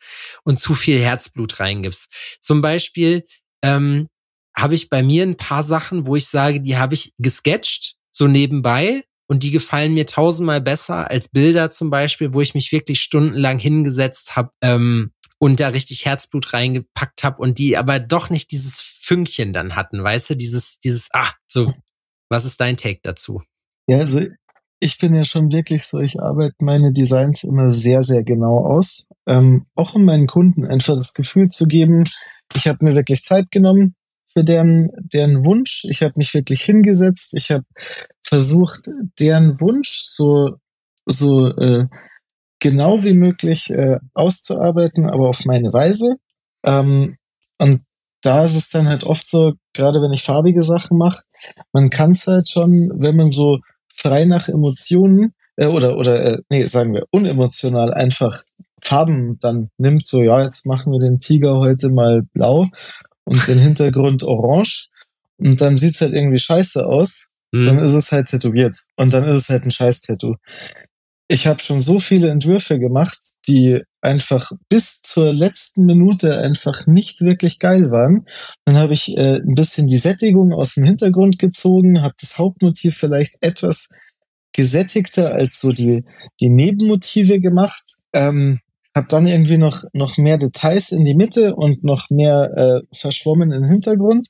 [0.44, 2.08] und zu viel Herzblut reingibst.
[2.42, 3.24] Zum Beispiel,
[3.62, 4.08] ähm,
[4.56, 8.26] habe ich bei mir ein paar Sachen, wo ich sage, die habe ich gesketcht, so
[8.26, 9.04] nebenbei.
[9.28, 13.58] Und die gefallen mir tausendmal besser als Bilder zum Beispiel, wo ich mich wirklich stundenlang
[13.58, 18.80] hingesetzt habe ähm, und da richtig Herzblut reingepackt habe und die aber doch nicht dieses
[18.80, 21.74] Fünkchen dann hatten, weißt du, dieses, dieses, ah, so,
[22.28, 23.42] was ist dein Take dazu?
[23.88, 24.20] Ja, also
[24.78, 29.08] ich bin ja schon wirklich so, ich arbeite meine Designs immer sehr, sehr genau aus.
[29.26, 32.04] Ähm, auch um meinen Kunden einfach das Gefühl zu geben,
[32.54, 33.96] ich habe mir wirklich Zeit genommen,
[34.36, 35.84] für deren, deren Wunsch.
[35.88, 37.32] Ich habe mich wirklich hingesetzt.
[37.34, 37.64] Ich habe
[38.22, 40.56] versucht, deren Wunsch so,
[41.06, 41.86] so äh,
[42.60, 46.16] genau wie möglich äh, auszuarbeiten, aber auf meine Weise.
[46.66, 47.16] Ähm,
[47.58, 47.80] und
[48.20, 51.22] da ist es dann halt oft so, gerade wenn ich farbige Sachen mache,
[51.72, 56.38] man kann es halt schon, wenn man so frei nach Emotionen äh, oder oder äh,
[56.50, 58.42] nee, sagen wir unemotional einfach
[58.82, 62.66] Farben dann nimmt, so ja, jetzt machen wir den Tiger heute mal blau
[63.26, 64.88] und den Hintergrund orange
[65.38, 67.66] und dann sieht's halt irgendwie scheiße aus, mhm.
[67.66, 70.36] dann ist es halt tätowiert und dann ist es halt ein Scheiß-Tattoo.
[71.28, 73.18] Ich habe schon so viele Entwürfe gemacht,
[73.48, 78.24] die einfach bis zur letzten Minute einfach nicht wirklich geil waren.
[78.64, 82.96] Dann habe ich äh, ein bisschen die Sättigung aus dem Hintergrund gezogen, habe das Hauptmotiv
[82.96, 83.88] vielleicht etwas
[84.52, 86.04] gesättigter als so die,
[86.40, 87.84] die Nebenmotive gemacht.
[88.12, 88.60] Ähm,
[88.96, 93.52] habe dann irgendwie noch, noch mehr Details in die Mitte und noch mehr äh, verschwommen
[93.52, 94.28] im Hintergrund.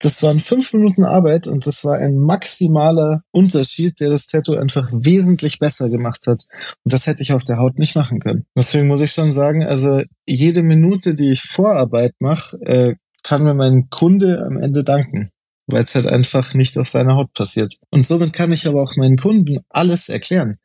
[0.00, 4.90] Das waren fünf Minuten Arbeit und das war ein maximaler Unterschied, der das Tattoo einfach
[4.92, 6.42] wesentlich besser gemacht hat.
[6.84, 8.44] Und das hätte ich auf der Haut nicht machen können.
[8.54, 13.54] Deswegen muss ich schon sagen, also jede Minute, die ich Vorarbeit mache, äh, kann mir
[13.54, 15.30] mein Kunde am Ende danken,
[15.66, 17.72] weil es halt einfach nicht auf seiner Haut passiert.
[17.90, 20.58] Und somit kann ich aber auch meinen Kunden alles erklären.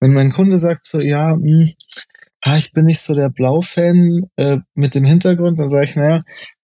[0.00, 1.74] Wenn mein Kunde sagt so, ja, mh, hm,
[2.42, 6.22] ah, ich bin nicht so der Blau-Fan äh, mit dem Hintergrund, dann sage ich, naja,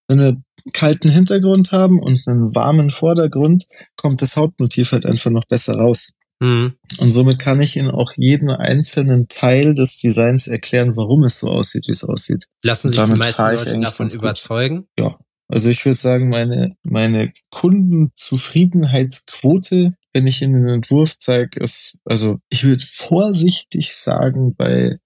[0.09, 0.37] wenn wir
[0.72, 3.66] kalten Hintergrund haben und einen warmen Vordergrund,
[3.97, 6.12] kommt das Hauptmotiv halt einfach noch besser raus.
[6.41, 6.75] Mhm.
[6.99, 11.49] Und somit kann ich Ihnen auch jeden einzelnen Teil des Designs erklären, warum es so
[11.49, 12.47] aussieht, wie es aussieht.
[12.62, 14.87] Lassen sich die meisten Leute davon überzeugen?
[14.99, 15.18] Ja.
[15.49, 22.39] Also ich würde sagen, meine, meine Kundenzufriedenheitsquote, wenn ich Ihnen den Entwurf zeige, ist, also
[22.49, 24.99] ich würde vorsichtig sagen, bei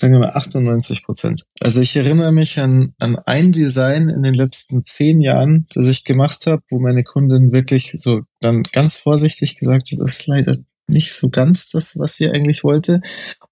[0.00, 1.44] sagen wir mal 98 Prozent.
[1.60, 6.04] Also ich erinnere mich an, an ein Design in den letzten zehn Jahren, das ich
[6.04, 10.52] gemacht habe, wo meine Kundin wirklich so dann ganz vorsichtig gesagt hat, das ist leider
[10.90, 13.02] nicht so ganz das, was sie eigentlich wollte.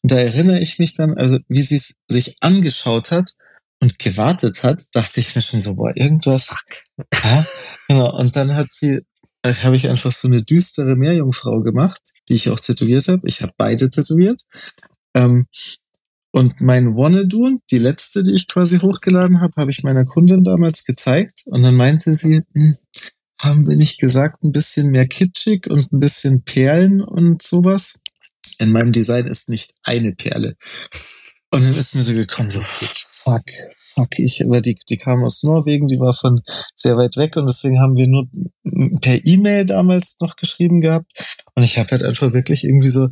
[0.03, 3.33] Und da erinnere ich mich dann, also wie sie es sich angeschaut hat
[3.81, 6.55] und gewartet hat, dachte ich mir schon so, boah, irgendwas.
[7.23, 7.47] Ja,
[7.87, 8.19] genau.
[8.19, 9.03] Und dann hat sie
[9.45, 13.27] habe ich einfach so eine düstere Meerjungfrau gemacht, die ich auch tätowiert habe.
[13.27, 14.43] Ich habe beide tätowiert.
[15.15, 15.47] Ähm,
[16.39, 20.85] und mein Wanna-Do, die letzte, die ich quasi hochgeladen habe, habe ich meiner Kundin damals
[20.85, 21.43] gezeigt.
[21.47, 22.77] Und dann meinte sie, hm,
[23.41, 27.99] haben wir nicht gesagt, ein bisschen mehr kitschig und ein bisschen Perlen und sowas?
[28.61, 30.55] In meinem Design ist nicht eine Perle.
[31.51, 33.43] Und dann ist mir so gekommen, so, fuck,
[33.77, 36.43] fuck, ich, aber die, die kam aus Norwegen, die war von
[36.77, 38.29] sehr weit weg und deswegen haben wir nur
[39.01, 41.11] per E-Mail damals noch geschrieben gehabt.
[41.57, 43.09] Und ich habe halt einfach wirklich irgendwie so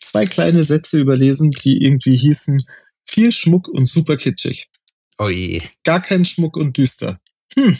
[0.00, 2.58] zwei kleine Sätze überlesen, die irgendwie hießen,
[3.06, 4.68] viel Schmuck und super kitschig.
[5.18, 5.60] Oh je.
[5.84, 7.18] Gar kein Schmuck und düster.
[7.54, 7.76] Hm.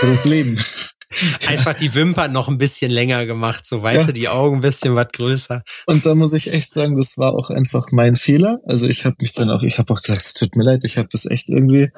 [0.00, 0.58] Problem.
[1.46, 4.06] Einfach die Wimpern noch ein bisschen länger gemacht, so weißt ja.
[4.06, 5.62] du, die Augen ein bisschen was größer.
[5.86, 8.58] Und da muss ich echt sagen, das war auch einfach mein Fehler.
[8.64, 10.96] Also ich habe mich dann auch, ich habe auch gesagt, es tut mir leid, ich
[10.96, 11.90] habe das echt irgendwie,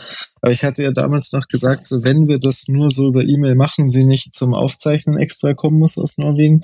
[0.43, 3.55] aber ich hatte ja damals noch gesagt, so wenn wir das nur so über E-Mail
[3.55, 6.62] machen, sie nicht zum Aufzeichnen extra kommen muss aus Norwegen,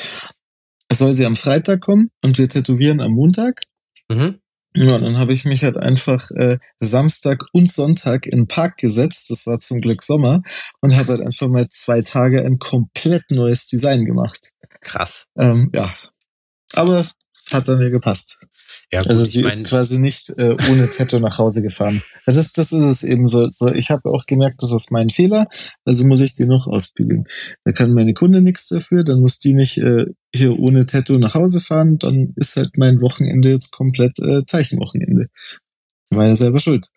[0.98, 3.62] soll sie am Freitag kommen und wir tätowieren am Montag.
[4.08, 4.40] Mhm.
[4.74, 9.28] Ja, dann habe ich mich halt einfach äh, Samstag und Sonntag in den Park gesetzt.
[9.28, 10.42] Das war zum Glück Sommer
[10.80, 14.52] und habe halt einfach mal zwei Tage ein komplett neues Design gemacht.
[14.80, 15.26] Krass.
[15.36, 15.94] Ähm, ja,
[16.74, 17.06] aber
[17.50, 18.46] hat dann mir gepasst.
[18.92, 22.02] Ja, gut, also sie ist quasi nicht äh, ohne Tattoo nach Hause gefahren.
[22.26, 23.48] Das ist, das ist es eben so.
[23.50, 25.46] so ich habe auch gemerkt, das ist mein Fehler,
[25.86, 27.24] also muss ich die noch ausbügeln.
[27.64, 31.34] Da kann meine Kunde nichts dafür, dann muss die nicht äh, hier ohne Tattoo nach
[31.34, 35.28] Hause fahren, dann ist halt mein Wochenende jetzt komplett äh, Zeichenwochenende.
[36.10, 36.88] War ja selber schuld.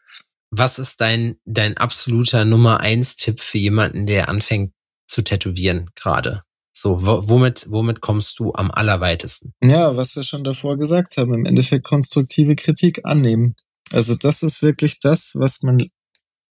[0.52, 4.74] Was ist dein, dein absoluter Nummer eins Tipp für jemanden, der anfängt
[5.08, 6.44] zu tätowieren gerade?
[6.78, 9.54] So, womit, womit kommst du am allerweitesten?
[9.64, 13.56] Ja, was wir schon davor gesagt haben, im Endeffekt konstruktive Kritik annehmen.
[13.94, 15.78] Also das ist wirklich das, was man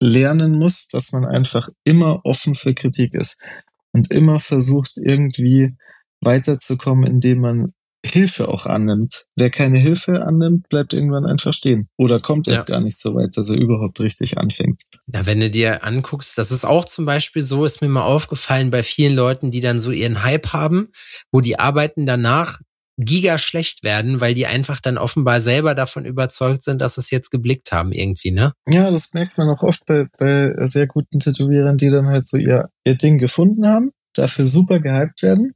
[0.00, 3.44] lernen muss, dass man einfach immer offen für Kritik ist
[3.92, 5.76] und immer versucht, irgendwie
[6.22, 7.72] weiterzukommen, indem man
[8.04, 9.24] Hilfe auch annimmt.
[9.34, 11.88] Wer keine Hilfe annimmt, bleibt irgendwann einfach stehen.
[11.96, 12.74] Oder kommt erst ja.
[12.74, 14.82] gar nicht so weit, dass er überhaupt richtig anfängt.
[15.06, 18.70] Ja, wenn du dir anguckst, das ist auch zum Beispiel so, ist mir mal aufgefallen
[18.70, 20.88] bei vielen Leuten, die dann so ihren Hype haben,
[21.32, 22.60] wo die Arbeiten danach
[22.96, 27.30] giga schlecht werden, weil die einfach dann offenbar selber davon überzeugt sind, dass es jetzt
[27.30, 28.52] geblickt haben irgendwie, ne?
[28.68, 32.36] Ja, das merkt man auch oft bei, bei sehr guten Tätowierern, die dann halt so
[32.36, 35.54] ihr, ihr Ding gefunden haben, dafür super gehypt werden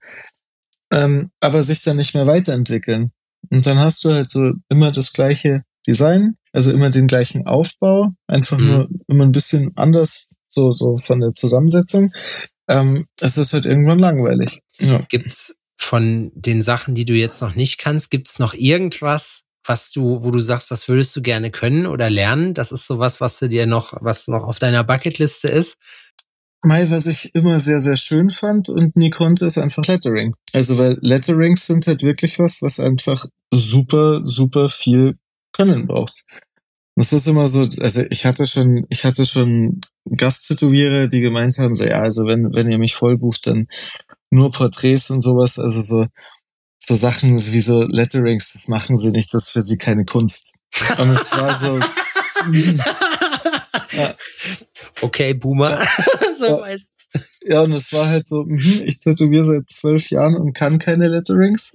[0.93, 3.13] ähm, aber sich dann nicht mehr weiterentwickeln.
[3.51, 8.13] Und dann hast du halt so immer das gleiche Design, also immer den gleichen Aufbau,
[8.27, 8.67] einfach mhm.
[8.67, 12.13] nur immer ein bisschen anders, so, so von der Zusammensetzung.
[12.69, 14.61] Ähm, es ist halt irgendwann langweilig.
[14.79, 15.05] Ja.
[15.09, 20.23] Gibt's von den Sachen, die du jetzt noch nicht kannst, gibt's noch irgendwas, was du,
[20.23, 22.55] wo du sagst, das würdest du gerne können oder lernen?
[22.55, 25.79] Das ist sowas, was du dir noch, was noch auf deiner Bucketliste ist?
[26.63, 30.35] Mai, was ich immer sehr, sehr schön fand und nie konnte, ist einfach Lettering.
[30.53, 35.19] Also, weil Letterings sind halt wirklich was, was einfach super, super viel
[35.53, 36.25] Können braucht.
[36.97, 39.81] Das ist immer so, also ich hatte schon, ich hatte schon
[40.17, 43.69] Gasttätowierer, die gemeint haben, so ja, also wenn, wenn ihr mich vollbucht, dann
[44.31, 46.07] nur Porträts und sowas, also so,
[46.81, 50.59] so Sachen wie so Letterings, das machen sie nicht, das ist für sie keine Kunst.
[50.99, 51.79] Und es war so,
[53.97, 54.15] ja.
[55.01, 55.79] Okay, Boomer.
[56.39, 56.61] So ja.
[56.61, 56.87] weißt
[57.43, 61.09] ja, und es war halt so, mh, ich tätowiere seit zwölf Jahren und kann keine
[61.09, 61.73] Letterings.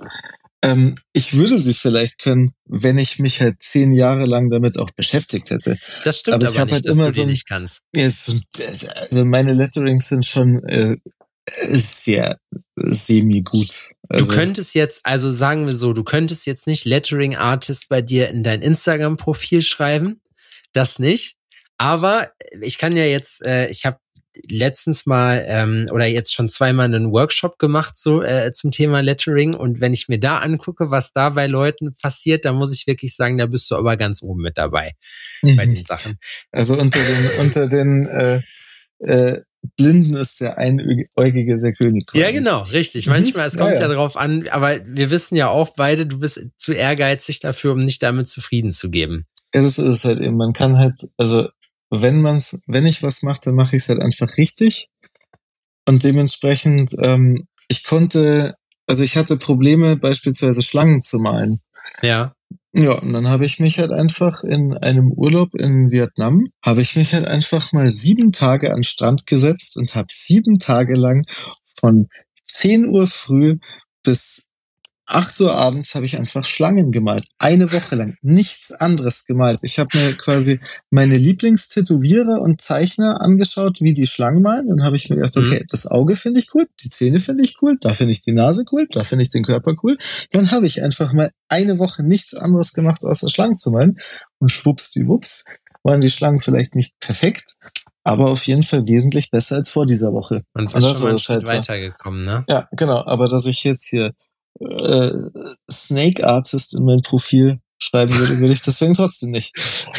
[0.63, 4.91] Ähm, ich würde sie vielleicht können, wenn ich mich halt zehn Jahre lang damit auch
[4.91, 5.77] beschäftigt hätte.
[6.03, 7.81] Das stimmt aber, ich aber nicht, halt dass immer du so nicht kannst.
[7.93, 10.97] Ja, also meine Letterings sind schon äh,
[11.49, 12.37] sehr
[12.75, 13.91] semi gut.
[14.07, 18.01] Also, du könntest jetzt, also sagen wir so, du könntest jetzt nicht Lettering Artist bei
[18.01, 20.21] dir in dein Instagram Profil schreiben,
[20.71, 21.35] das nicht.
[21.77, 23.97] Aber ich kann ja jetzt, äh, ich habe
[24.49, 29.53] letztens mal ähm, oder jetzt schon zweimal einen Workshop gemacht so äh, zum Thema Lettering
[29.53, 33.15] und wenn ich mir da angucke, was da bei Leuten passiert, dann muss ich wirklich
[33.15, 34.93] sagen, da bist du aber ganz oben mit dabei
[35.41, 35.55] mhm.
[35.55, 36.17] bei den Sachen.
[36.51, 38.41] Also unter den unter den äh,
[38.99, 39.41] äh,
[39.77, 42.07] Blinden ist der Einäugige der König.
[42.07, 42.23] Quasi.
[42.23, 43.07] Ja, genau, richtig.
[43.07, 43.13] Mhm.
[43.13, 43.81] Manchmal, es kommt ja, ja.
[43.83, 47.79] ja darauf an, aber wir wissen ja auch beide, du bist zu ehrgeizig dafür, um
[47.79, 49.25] nicht damit zufrieden zu geben.
[49.53, 51.47] Ja, das ist halt eben, man kann halt, also
[52.01, 54.89] wenn man's, wenn ich was mache, dann mache ich es halt einfach richtig.
[55.85, 58.55] Und dementsprechend, ähm, ich konnte,
[58.87, 61.59] also ich hatte Probleme, beispielsweise Schlangen zu malen.
[62.01, 62.33] Ja.
[62.75, 66.95] Ja, und dann habe ich mich halt einfach in einem Urlaub in Vietnam, habe ich
[66.95, 71.21] mich halt einfach mal sieben Tage an Strand gesetzt und habe sieben Tage lang
[71.79, 72.07] von
[72.45, 73.59] 10 Uhr früh
[74.01, 74.52] bis
[75.05, 77.25] 8 Uhr abends habe ich einfach Schlangen gemalt.
[77.37, 78.15] Eine Woche lang.
[78.21, 79.59] Nichts anderes gemalt.
[79.63, 84.67] Ich habe mir quasi meine Lieblingstätowierer und Zeichner angeschaut, wie die Schlangen malen.
[84.69, 85.67] Dann habe ich mir gedacht, okay, mhm.
[85.69, 88.63] das Auge finde ich cool, die Zähne finde ich cool, da finde ich die Nase
[88.71, 89.97] cool, da finde ich den Körper cool.
[90.31, 93.97] Dann habe ich einfach mal eine Woche nichts anderes gemacht, außer Schlangen zu malen.
[94.39, 95.45] Und schwuppsdiwupps
[95.83, 97.55] waren die Schlangen vielleicht nicht perfekt,
[98.05, 100.43] aber auf jeden Fall wesentlich besser als vor dieser Woche.
[100.53, 102.45] Und es ist schon mal halt weitergekommen, ne?
[102.47, 103.03] Ja, genau.
[103.05, 104.13] Aber dass ich jetzt hier
[104.59, 105.11] äh,
[105.71, 109.53] Snake Artist in mein Profil schreiben würde, würde ich deswegen trotzdem nicht.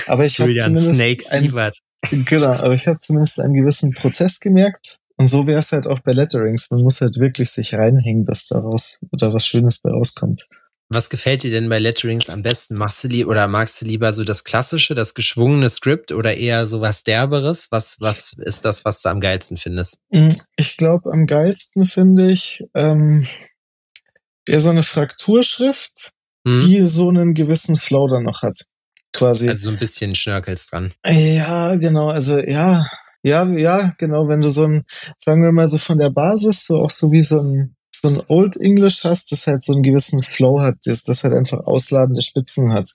[0.06, 4.98] Aber ich habe zumindest Snake ein, genau, aber ich habe zumindest einen gewissen Prozess gemerkt.
[5.16, 6.70] Und so wäre es halt auch bei Letterings.
[6.70, 10.48] Man muss halt wirklich sich reinhängen, dass daraus oder was Schönes bei rauskommt.
[10.90, 12.76] Was gefällt dir denn bei Letterings am besten?
[12.76, 16.66] Machst du lieber oder magst du lieber so das klassische, das geschwungene Skript oder eher
[16.66, 17.68] so was derberes?
[17.70, 19.98] Was, was ist das, was du am geilsten findest?
[20.10, 23.26] Mm, ich glaube, am geilsten finde ich, ähm,
[24.48, 26.10] eher so eine Frakturschrift,
[26.46, 26.58] hm.
[26.58, 28.58] die so einen gewissen Flow dann noch hat.
[29.12, 29.48] Quasi.
[29.48, 30.92] Also so ein bisschen Schnörkels dran.
[31.06, 32.10] Ja, genau.
[32.10, 32.86] Also ja,
[33.22, 34.28] ja, ja, genau.
[34.28, 34.84] Wenn du so ein,
[35.18, 38.20] sagen wir mal so von der Basis, so auch so wie so ein, so ein
[38.26, 42.22] Old English hast, das halt so einen gewissen Flow hat, das, das halt einfach ausladende
[42.22, 42.90] Spitzen hat.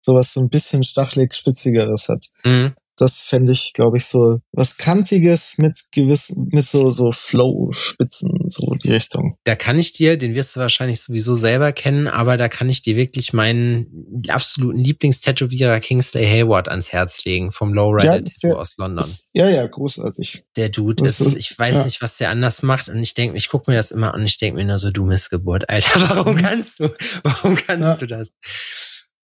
[0.00, 2.24] Sowas so ein bisschen stachelig spitzigeres hat.
[2.44, 8.48] Mhm das fände ich, glaube ich, so was Kantiges mit gewissen, mit so, so Flow-Spitzen,
[8.48, 9.36] so die Richtung.
[9.44, 12.82] Da kann ich dir, den wirst du wahrscheinlich sowieso selber kennen, aber da kann ich
[12.82, 19.04] dir wirklich meinen absoluten Lieblingstätowierer Kingsley Hayward ans Herz legen, vom Lowrider ja, aus London.
[19.04, 20.44] Ist, ja, ja, großartig.
[20.56, 21.84] Der Dude ist, ist, ich weiß ja.
[21.84, 24.26] nicht, was der anders macht und ich denke, ich gucke mir das immer an und
[24.26, 26.38] ich denke mir nur so, du Missgeburt, Alter, warum mhm.
[26.38, 26.88] kannst du,
[27.22, 27.96] warum kannst ja.
[27.96, 28.30] du das?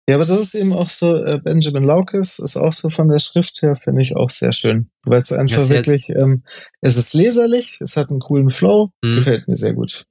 [0.08, 3.18] Ja, aber das ist eben auch so, äh, Benjamin Laukes ist auch so von der
[3.18, 4.88] Schrift her, finde ich auch sehr schön.
[5.04, 6.44] Weil es einfach wirklich, ähm,
[6.80, 9.16] es ist leserlich, es hat einen coolen Flow, mhm.
[9.16, 10.06] gefällt mir sehr gut.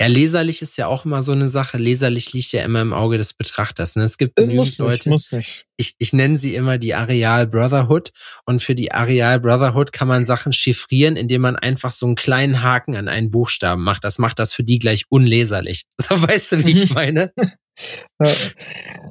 [0.00, 1.78] Ja, leserlich ist ja auch immer so eine Sache.
[1.78, 3.94] Leserlich liegt ja immer im Auge des Betrachters.
[3.94, 4.02] Ne?
[4.02, 5.08] Es gibt äh, genügend Leute.
[5.08, 5.64] Muss nicht.
[5.76, 8.10] Ich, ich nenne sie immer die Areal Brotherhood.
[8.46, 12.62] Und für die Areal Brotherhood kann man Sachen chiffrieren, indem man einfach so einen kleinen
[12.62, 14.02] Haken an einen Buchstaben macht.
[14.02, 15.86] Das macht das für die gleich unleserlich.
[16.08, 17.32] So weißt du, wie ich meine?
[18.20, 18.32] Ja.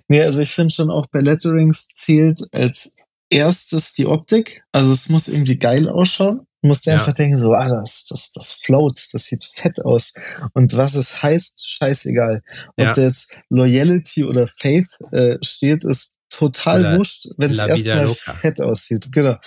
[0.07, 2.95] Nee, also ich finde schon auch bei Letterings zählt als
[3.29, 4.63] erstes die Optik.
[4.71, 6.47] Also es muss irgendwie geil ausschauen.
[6.61, 6.99] Du musst dir ja.
[6.99, 10.13] einfach denken, so, ah, das, das, das float, das sieht fett aus.
[10.53, 12.41] Und was es heißt, scheißegal.
[12.75, 12.93] Ob ja.
[12.93, 18.59] da jetzt Loyalty oder Faith äh, steht, ist total oder wurscht, wenn es erstmal fett
[18.61, 19.07] aussieht.
[19.11, 19.37] Genau.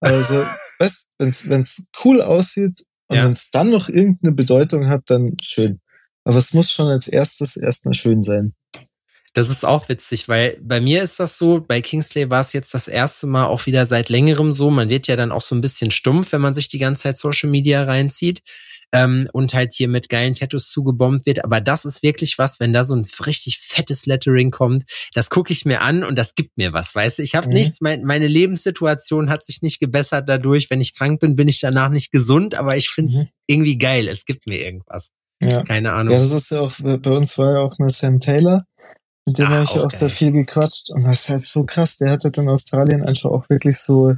[0.00, 0.46] Also,
[0.78, 3.24] weißt, wenn es cool aussieht und ja.
[3.24, 5.80] wenn es dann noch irgendeine Bedeutung hat, dann schön.
[6.24, 8.54] Aber es muss schon als erstes erstmal schön sein.
[9.32, 12.74] Das ist auch witzig, weil bei mir ist das so, bei Kingsley war es jetzt
[12.74, 14.70] das erste Mal auch wieder seit längerem so.
[14.70, 17.18] Man wird ja dann auch so ein bisschen stumpf, wenn man sich die ganze Zeit
[17.18, 18.42] Social Media reinzieht
[18.92, 21.44] ähm, und halt hier mit geilen Tattoos zugebombt wird.
[21.44, 25.52] Aber das ist wirklich was, wenn da so ein richtig fettes Lettering kommt, das gucke
[25.52, 27.22] ich mir an und das gibt mir was, weißt du?
[27.22, 27.54] Ich habe mhm.
[27.54, 30.70] nichts, mein, meine Lebenssituation hat sich nicht gebessert dadurch.
[30.70, 33.28] Wenn ich krank bin, bin ich danach nicht gesund, aber ich finde es mhm.
[33.46, 34.08] irgendwie geil.
[34.08, 35.10] Es gibt mir irgendwas.
[35.42, 35.62] Ja.
[35.62, 36.12] Keine Ahnung.
[36.12, 38.66] Ja, das ist ja auch, bei uns war ja auch eine Sam Taylor,
[39.26, 41.64] mit dem ah, habe ich auch, auch sehr viel gequatscht und das ist halt so
[41.64, 41.98] krass.
[41.98, 44.14] Der hat halt in Australien einfach auch wirklich so,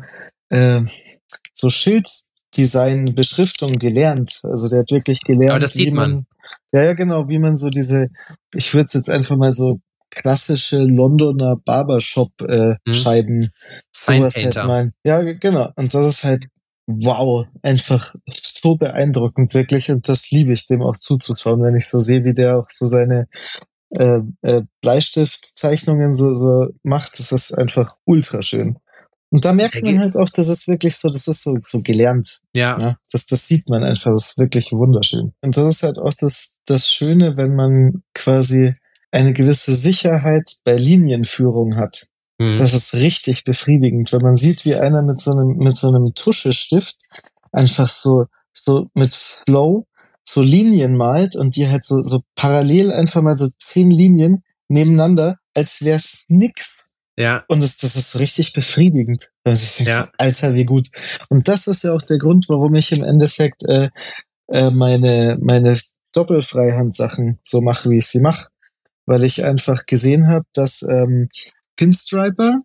[0.50, 0.80] äh,
[1.55, 4.40] so Schilddesign, Beschriftung gelernt.
[4.44, 6.11] Also der hat wirklich gelernt, Aber das sieht man.
[6.12, 6.26] man.
[6.72, 8.09] Ja, ja, genau, wie man so diese,
[8.55, 9.80] ich würde es jetzt einfach mal so
[10.11, 13.50] klassische Londoner Barbershop-Scheiben äh, hm.
[13.90, 14.92] sowas halt mal.
[15.05, 15.70] Ja, genau.
[15.76, 16.44] Und das ist halt
[16.86, 19.90] wow, einfach so beeindruckend, wirklich.
[19.90, 22.86] Und das liebe ich, dem auch zuzuschauen, wenn ich so sehe, wie der auch so
[22.86, 23.28] seine
[23.97, 27.18] äh, äh, Bleistiftzeichnungen so, so macht.
[27.18, 28.78] Das ist einfach ultra schön.
[29.30, 32.40] Und da merkt man halt auch, dass es wirklich so, das ist so, so gelernt.
[32.55, 32.78] Ja.
[32.78, 32.97] ja.
[33.11, 35.32] Das, das sieht man einfach, das ist wirklich wunderschön.
[35.40, 38.74] Und das ist halt auch das, das Schöne, wenn man quasi
[39.11, 42.09] eine gewisse Sicherheit bei Linienführung hat.
[42.38, 42.57] Mhm.
[42.57, 46.12] Das ist richtig befriedigend, wenn man sieht, wie einer mit so einem, mit so einem
[46.14, 47.07] Tuschestift
[47.53, 49.86] einfach so, so mit Flow
[50.24, 55.38] so Linien malt und die halt so, so parallel einfach mal so zehn Linien nebeneinander,
[55.54, 56.94] als wär's nix.
[57.16, 57.44] Ja.
[57.48, 59.30] Und das, das ist richtig befriedigend.
[59.44, 60.08] Wenn man sich denkt, Ja.
[60.18, 60.88] Alter, wie gut.
[61.28, 63.90] Und das ist ja auch der Grund, warum ich im Endeffekt äh,
[64.48, 65.78] äh, meine, meine
[66.14, 68.48] Doppelfreihand-Sachen so mache, wie ich sie mache.
[69.04, 71.28] Weil ich einfach gesehen habe, dass ähm,
[71.76, 72.60] Pinstriper,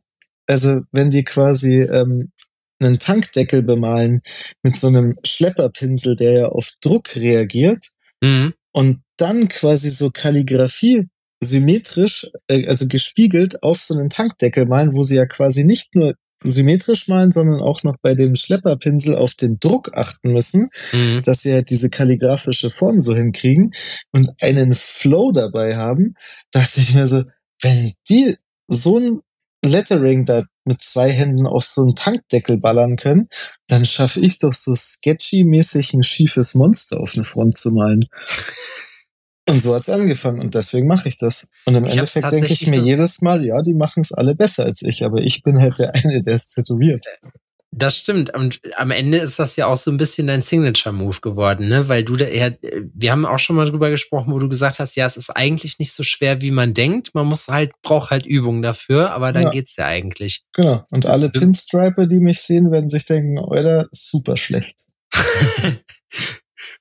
[0.45, 2.31] also wenn die quasi ähm,
[2.79, 4.21] einen Tankdeckel bemalen
[4.63, 7.85] mit so einem Schlepperpinsel, der ja auf Druck reagiert,
[8.21, 8.53] Mhm.
[8.73, 11.07] und dann quasi so Kalligrafie
[11.43, 16.15] symmetrisch, äh, also gespiegelt auf so einen Tankdeckel malen, wo sie ja quasi nicht nur
[16.43, 21.21] symmetrisch malen, sondern auch noch bei dem Schlepperpinsel auf den Druck achten müssen, Mhm.
[21.23, 23.71] dass sie halt diese kalligraphische Form so hinkriegen
[24.13, 26.13] und einen Flow dabei haben,
[26.51, 27.23] dachte ich mir so,
[27.61, 28.35] wenn die
[28.67, 29.19] so ein
[29.63, 33.27] Lettering da mit zwei Händen auf so einen Tankdeckel ballern können,
[33.67, 38.05] dann schaffe ich doch so sketchy-mäßig ein schiefes Monster auf eine Front zu malen.
[39.49, 41.47] Und so hat's angefangen und deswegen mache ich das.
[41.65, 44.65] Und im Ich Endeffekt denke ich mir jedes Mal, ja, die machen es alle besser
[44.65, 47.05] als ich, aber ich bin halt der eine, der es tätowiert.
[47.79, 48.33] Das stimmt.
[48.33, 51.87] Und am Ende ist das ja auch so ein bisschen dein Signature-Move geworden, ne?
[51.87, 54.95] Weil du da eher, wir haben auch schon mal drüber gesprochen, wo du gesagt hast,
[54.95, 57.13] ja, es ist eigentlich nicht so schwer, wie man denkt.
[57.13, 59.49] Man muss halt, braucht halt Übung dafür, aber dann Ja.
[59.49, 60.41] geht's ja eigentlich.
[60.53, 60.83] Genau.
[60.89, 64.85] Und alle Pinstriper, die mich sehen, werden sich denken, Alter, super schlecht.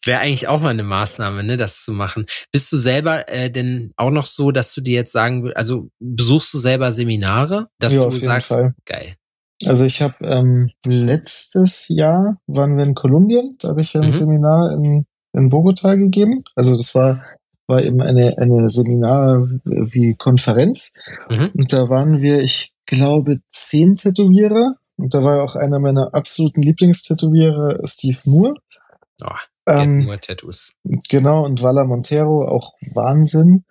[0.04, 2.26] Wäre eigentlich auch mal eine Maßnahme, ne, das zu machen.
[2.52, 5.90] Bist du selber äh, denn auch noch so, dass du dir jetzt sagen würdest, also
[5.98, 8.74] besuchst du selber Seminare, dass Ja, du auf jeden sagst, Fall.
[8.84, 9.16] geil.
[9.64, 14.12] Also ich habe ähm, letztes Jahr waren wir in Kolumbien, da habe ich ein Mhm.
[14.12, 16.44] Seminar in, in Bogota gegeben.
[16.54, 17.24] Also das war
[17.68, 20.92] war eben eine eine Seminar wie Konferenz
[21.30, 21.50] Mhm.
[21.54, 26.62] und da waren wir, ich glaube, zehn Tätowierer und da war auch einer meiner absoluten
[26.62, 28.54] Lieblingstätowierer, Steve Moore.
[29.24, 29.28] Oh,
[29.68, 30.74] Ähm, nur Tattoos.
[31.08, 33.64] Genau, und Vala Montero, auch Wahnsinn.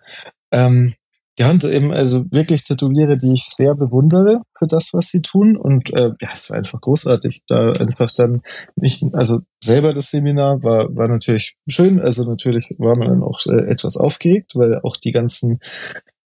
[0.52, 0.94] Ähm,
[1.38, 5.56] ja, und eben, also wirklich Tätowiere, die ich sehr bewundere für das, was sie tun.
[5.56, 7.42] Und äh, ja, es war einfach großartig.
[7.46, 8.40] Da einfach dann
[8.74, 12.00] nicht, also selber das Seminar war, war natürlich schön.
[12.00, 15.58] Also natürlich war man dann auch äh, etwas aufgeregt, weil auch die ganzen,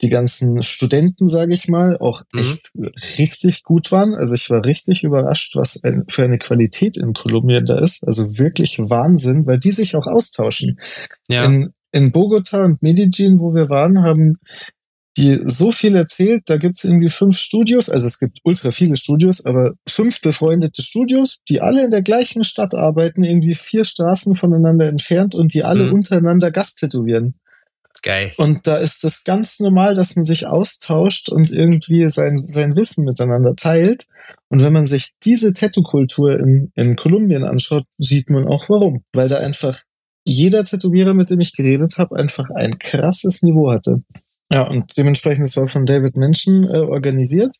[0.00, 2.40] die ganzen Studenten, sage ich mal, auch Mhm.
[2.40, 2.72] echt
[3.18, 4.12] richtig gut waren.
[4.12, 8.04] Also ich war richtig überrascht, was ein, für eine Qualität in Kolumbien da ist.
[8.04, 10.80] Also wirklich Wahnsinn, weil die sich auch austauschen.
[11.28, 11.44] Ja.
[11.44, 14.32] In, in Bogota und Medellin, wo wir waren, haben
[15.16, 16.42] die so viel erzählt.
[16.46, 21.38] Da gibt's irgendwie fünf Studios, also es gibt ultra viele Studios, aber fünf befreundete Studios,
[21.48, 25.84] die alle in der gleichen Stadt arbeiten, irgendwie vier Straßen voneinander entfernt und die alle
[25.84, 25.92] Mhm.
[25.94, 27.34] untereinander Gast tätowieren.
[28.02, 28.32] Geil.
[28.36, 33.04] Und da ist es ganz normal, dass man sich austauscht und irgendwie sein, sein Wissen
[33.04, 34.04] miteinander teilt.
[34.48, 39.02] Und wenn man sich diese Tattoo-Kultur in, in Kolumbien anschaut, sieht man auch warum.
[39.12, 39.80] Weil da einfach
[40.24, 44.02] jeder Tätowierer, mit dem ich geredet habe, einfach ein krasses Niveau hatte.
[44.50, 47.50] Ja, und dementsprechend, es war von David Menschen äh, organisiert,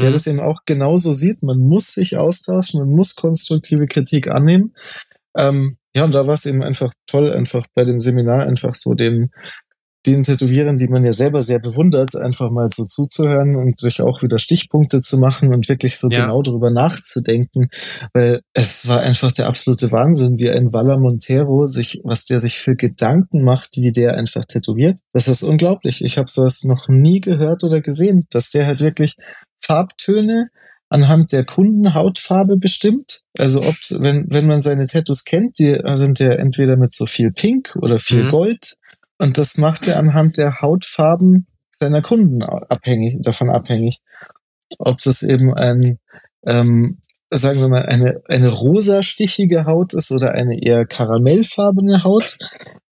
[0.00, 0.12] der Mhm.
[0.12, 1.42] das eben auch genauso sieht.
[1.42, 4.74] Man muss sich austauschen, man muss konstruktive Kritik annehmen.
[5.36, 8.94] Ähm, ja, und da war es eben einfach toll, einfach bei dem Seminar einfach so
[8.94, 9.30] den,
[10.06, 14.22] den Tätowierern, die man ja selber sehr bewundert, einfach mal so zuzuhören und sich auch
[14.22, 16.24] wieder Stichpunkte zu machen und wirklich so Ja.
[16.26, 17.68] genau darüber nachzudenken,
[18.12, 22.58] weil es war einfach der absolute Wahnsinn, wie ein Valer Montero sich, was der sich
[22.58, 24.98] für Gedanken macht, wie der einfach tätowiert.
[25.12, 26.02] Das ist unglaublich.
[26.04, 29.14] Ich habe sowas noch nie gehört oder gesehen, dass der halt wirklich
[29.60, 30.48] Farbtöne
[30.90, 33.22] anhand der Kundenhautfarbe bestimmt.
[33.38, 37.32] Also ob, wenn, wenn man seine Tattoos kennt, die sind ja entweder mit so viel
[37.32, 38.28] Pink oder viel Mhm.
[38.28, 38.74] Gold.
[39.18, 41.46] Und das macht er anhand der Hautfarben
[41.78, 44.00] seiner Kunden abhängig, davon abhängig.
[44.78, 45.98] Ob das eben ein,
[46.44, 46.98] ähm,
[47.30, 52.38] sagen wir mal, eine, eine rosastichige Haut ist oder eine eher karamellfarbene Haut,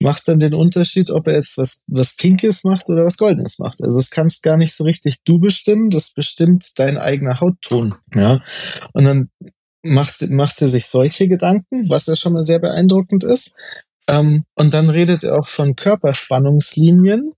[0.00, 3.82] macht dann den Unterschied, ob er jetzt was, was Pinkes macht oder was Goldenes macht.
[3.82, 7.94] Also das kannst gar nicht so richtig du bestimmen, das bestimmt dein eigener Hautton.
[8.14, 8.40] Ja.
[8.92, 9.30] Und dann
[9.82, 13.52] macht, macht er sich solche Gedanken, was ja schon mal sehr beeindruckend ist.
[14.08, 17.32] Ähm, und dann redet er auch von Körperspannungslinien,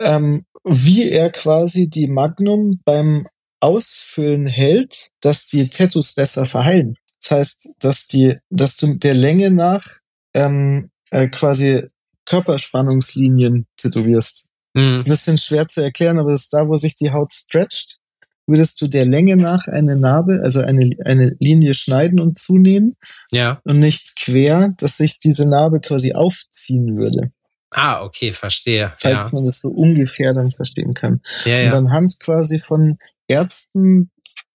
[0.00, 3.26] ähm, wie er quasi die Magnum beim
[3.60, 6.96] Ausfüllen hält, dass die Tattoos besser verheilen.
[7.22, 9.84] Das heißt, dass die, dass du der Länge nach
[10.34, 11.86] ähm, äh, quasi
[12.26, 14.48] Körperspannungslinien tätowierst.
[14.74, 14.96] Mhm.
[14.96, 17.93] Ein bisschen schwer zu erklären, aber das ist da, wo sich die Haut stretcht.
[18.46, 22.96] Würdest du der Länge nach eine Narbe, also eine, eine Linie schneiden und zunähen
[23.32, 23.60] Ja.
[23.64, 27.30] und nicht quer, dass sich diese Narbe quasi aufziehen würde.
[27.70, 28.92] Ah, okay, verstehe.
[28.98, 29.34] Falls Ja.
[29.36, 31.20] man das so ungefähr dann verstehen kann.
[31.44, 31.72] Ja, Und ja.
[31.72, 34.10] anhand quasi von Ärzten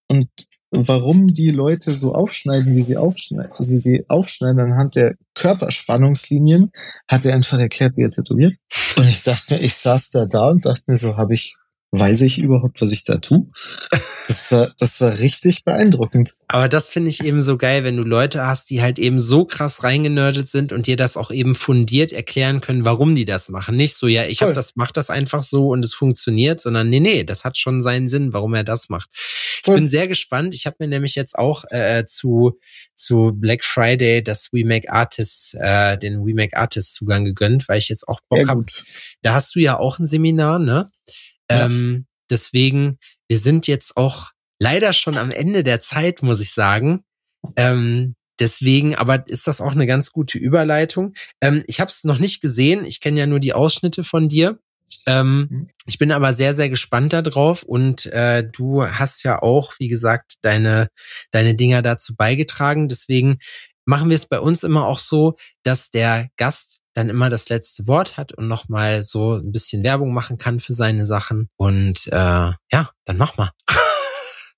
[0.08, 0.30] und
[0.72, 6.72] warum die Leute so aufschneiden, wie sie aufschneiden, sie sie aufschneiden anhand der Körperspannungslinien,
[7.08, 8.56] hat er einfach erklärt, wie er tätowiert.
[8.98, 11.56] Und ich dachte mir, ich saß da da und dachte mir so, habe ich,
[11.92, 13.48] weiß ich überhaupt, was ich da tue?
[14.28, 16.34] Das war, das war richtig beeindruckend.
[16.48, 19.44] Aber das finde ich eben so geil, wenn du Leute hast, die halt eben so
[19.44, 23.76] krass reingenördet sind und dir das auch eben fundiert erklären können, warum die das machen.
[23.76, 27.00] Nicht so, ja, ich habe das, mach das einfach so und es funktioniert, sondern nee,
[27.00, 29.10] nee, das hat schon seinen Sinn, warum er das macht.
[29.14, 29.76] Voll.
[29.76, 30.54] Ich bin sehr gespannt.
[30.54, 32.60] Ich habe mir nämlich jetzt auch äh, zu
[32.96, 37.80] zu Black Friday das We Make Artists, äh, den We Make Artists Zugang gegönnt, weil
[37.80, 38.66] ich jetzt auch Bock habe.
[39.22, 40.92] Da hast du ja auch ein Seminar, ne?
[41.50, 41.66] Ja.
[41.66, 42.98] Ähm, deswegen,
[43.28, 47.04] wir sind jetzt auch leider schon am Ende der Zeit, muss ich sagen.
[47.56, 51.14] Ähm, deswegen, aber ist das auch eine ganz gute Überleitung.
[51.42, 52.86] Ähm, ich habe es noch nicht gesehen.
[52.86, 54.60] Ich kenne ja nur die Ausschnitte von dir.
[55.06, 55.70] Ähm, mhm.
[55.86, 60.38] ich bin aber sehr, sehr gespannt darauf und äh, du hast ja auch, wie gesagt,
[60.42, 60.90] deine,
[61.32, 62.90] deine Dinger dazu beigetragen.
[62.90, 63.38] Deswegen
[63.90, 67.88] machen wir es bei uns immer auch so, dass der Gast dann immer das letzte
[67.88, 71.50] Wort hat und nochmal so ein bisschen Werbung machen kann für seine Sachen.
[71.58, 73.52] Und äh, ja, dann mach mal.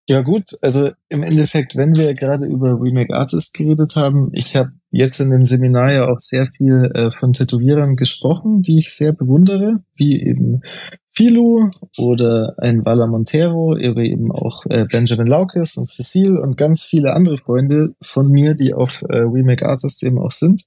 [0.07, 4.73] Ja gut, also im Endeffekt, wenn wir gerade über Remake Artist geredet haben, ich habe
[4.91, 9.13] jetzt in dem Seminar ja auch sehr viel äh, von Tätowierern gesprochen, die ich sehr
[9.13, 10.61] bewundere, wie eben
[11.09, 16.83] Philo oder ein Vala Montero, aber eben auch äh, Benjamin Laukes und Cecile und ganz
[16.83, 20.63] viele andere Freunde von mir, die auf äh, Remake Artist eben auch sind.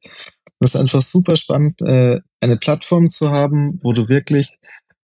[0.61, 4.59] Das ist einfach super spannend, äh, eine Plattform zu haben, wo du wirklich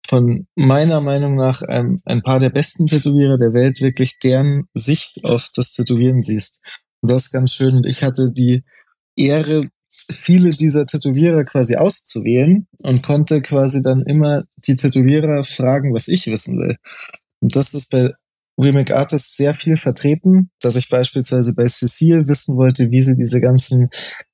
[0.07, 5.25] von meiner Meinung nach ein, ein paar der besten Tätowierer der Welt wirklich deren Sicht
[5.25, 6.63] auf das Tätowieren siehst.
[7.01, 7.77] Und das ist ganz schön.
[7.77, 8.65] Und ich hatte die
[9.17, 16.09] Ehre, viele dieser Tätowierer quasi auszuwählen und konnte quasi dann immer die Tätowierer fragen, was
[16.09, 16.77] ich wissen will.
[17.41, 18.11] Und das ist bei
[18.59, 23.41] Remake Artist sehr viel vertreten, dass ich beispielsweise bei Cecile wissen wollte, wie sie diese
[23.41, 23.89] ganzen,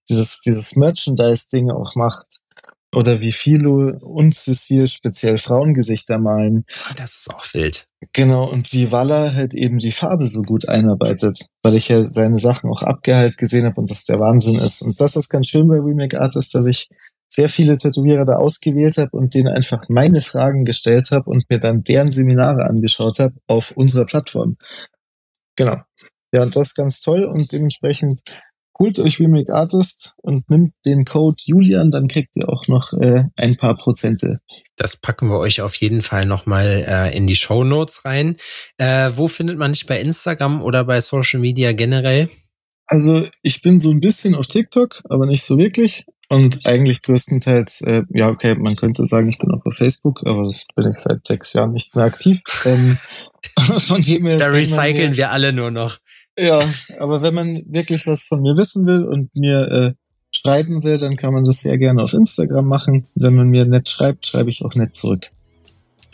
[0.08, 2.39] dieses, dieses Merchandise-Ding auch macht
[2.94, 6.64] oder wie Philo und Cecile speziell Frauengesichter malen.
[6.88, 7.86] Ah, das ist auch wild.
[8.12, 12.36] Genau, und wie Walla halt eben die Farbe so gut einarbeitet, weil ich ja seine
[12.36, 14.82] Sachen auch abgeheilt gesehen habe und das der Wahnsinn ist.
[14.82, 16.88] Und das ist ganz schön bei Remake Artist, dass ich
[17.28, 21.60] sehr viele Tätowierer da ausgewählt habe und denen einfach meine Fragen gestellt habe und mir
[21.60, 24.56] dann deren Seminare angeschaut habe auf unserer Plattform.
[25.54, 25.76] Genau.
[26.32, 28.20] Ja, und das ist ganz toll und dementsprechend
[28.80, 33.24] holt euch Remake Artist und nimmt den Code Julian, dann kriegt ihr auch noch äh,
[33.36, 34.40] ein paar Prozente.
[34.76, 38.36] Das packen wir euch auf jeden Fall nochmal äh, in die Show Notes rein.
[38.78, 42.30] Äh, wo findet man dich bei Instagram oder bei Social Media generell?
[42.86, 46.06] Also ich bin so ein bisschen auf TikTok, aber nicht so wirklich.
[46.30, 50.44] Und eigentlich größtenteils, äh, ja, okay, man könnte sagen, ich bin auch auf Facebook, aber
[50.44, 52.40] das bin ich seit sechs Jahren nicht mehr aktiv.
[52.64, 52.96] Ähm,
[53.58, 55.98] von dem her, da recyceln wir alle nur noch.
[56.38, 56.60] Ja,
[56.98, 59.92] aber wenn man wirklich was von mir wissen will und mir äh,
[60.30, 63.06] schreiben will, dann kann man das sehr gerne auf Instagram machen.
[63.14, 65.30] Wenn man mir nett schreibt, schreibe ich auch nett zurück.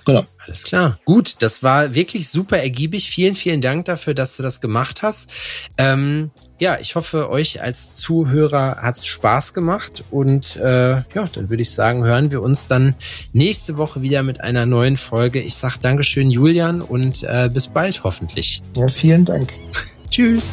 [0.04, 0.24] Genau.
[0.44, 1.00] Alles klar.
[1.04, 3.10] Gut, das war wirklich super ergiebig.
[3.10, 5.32] Vielen, vielen Dank dafür, dass du das gemacht hast.
[5.76, 10.04] Ähm, ja, ich hoffe, euch als Zuhörer hat's Spaß gemacht.
[10.12, 12.94] Und äh, ja, dann würde ich sagen, hören wir uns dann
[13.32, 15.40] nächste Woche wieder mit einer neuen Folge.
[15.40, 18.62] Ich sag Dankeschön, Julian, und äh, bis bald hoffentlich.
[18.76, 19.52] Ja, vielen Dank.
[20.10, 20.52] Tschüss.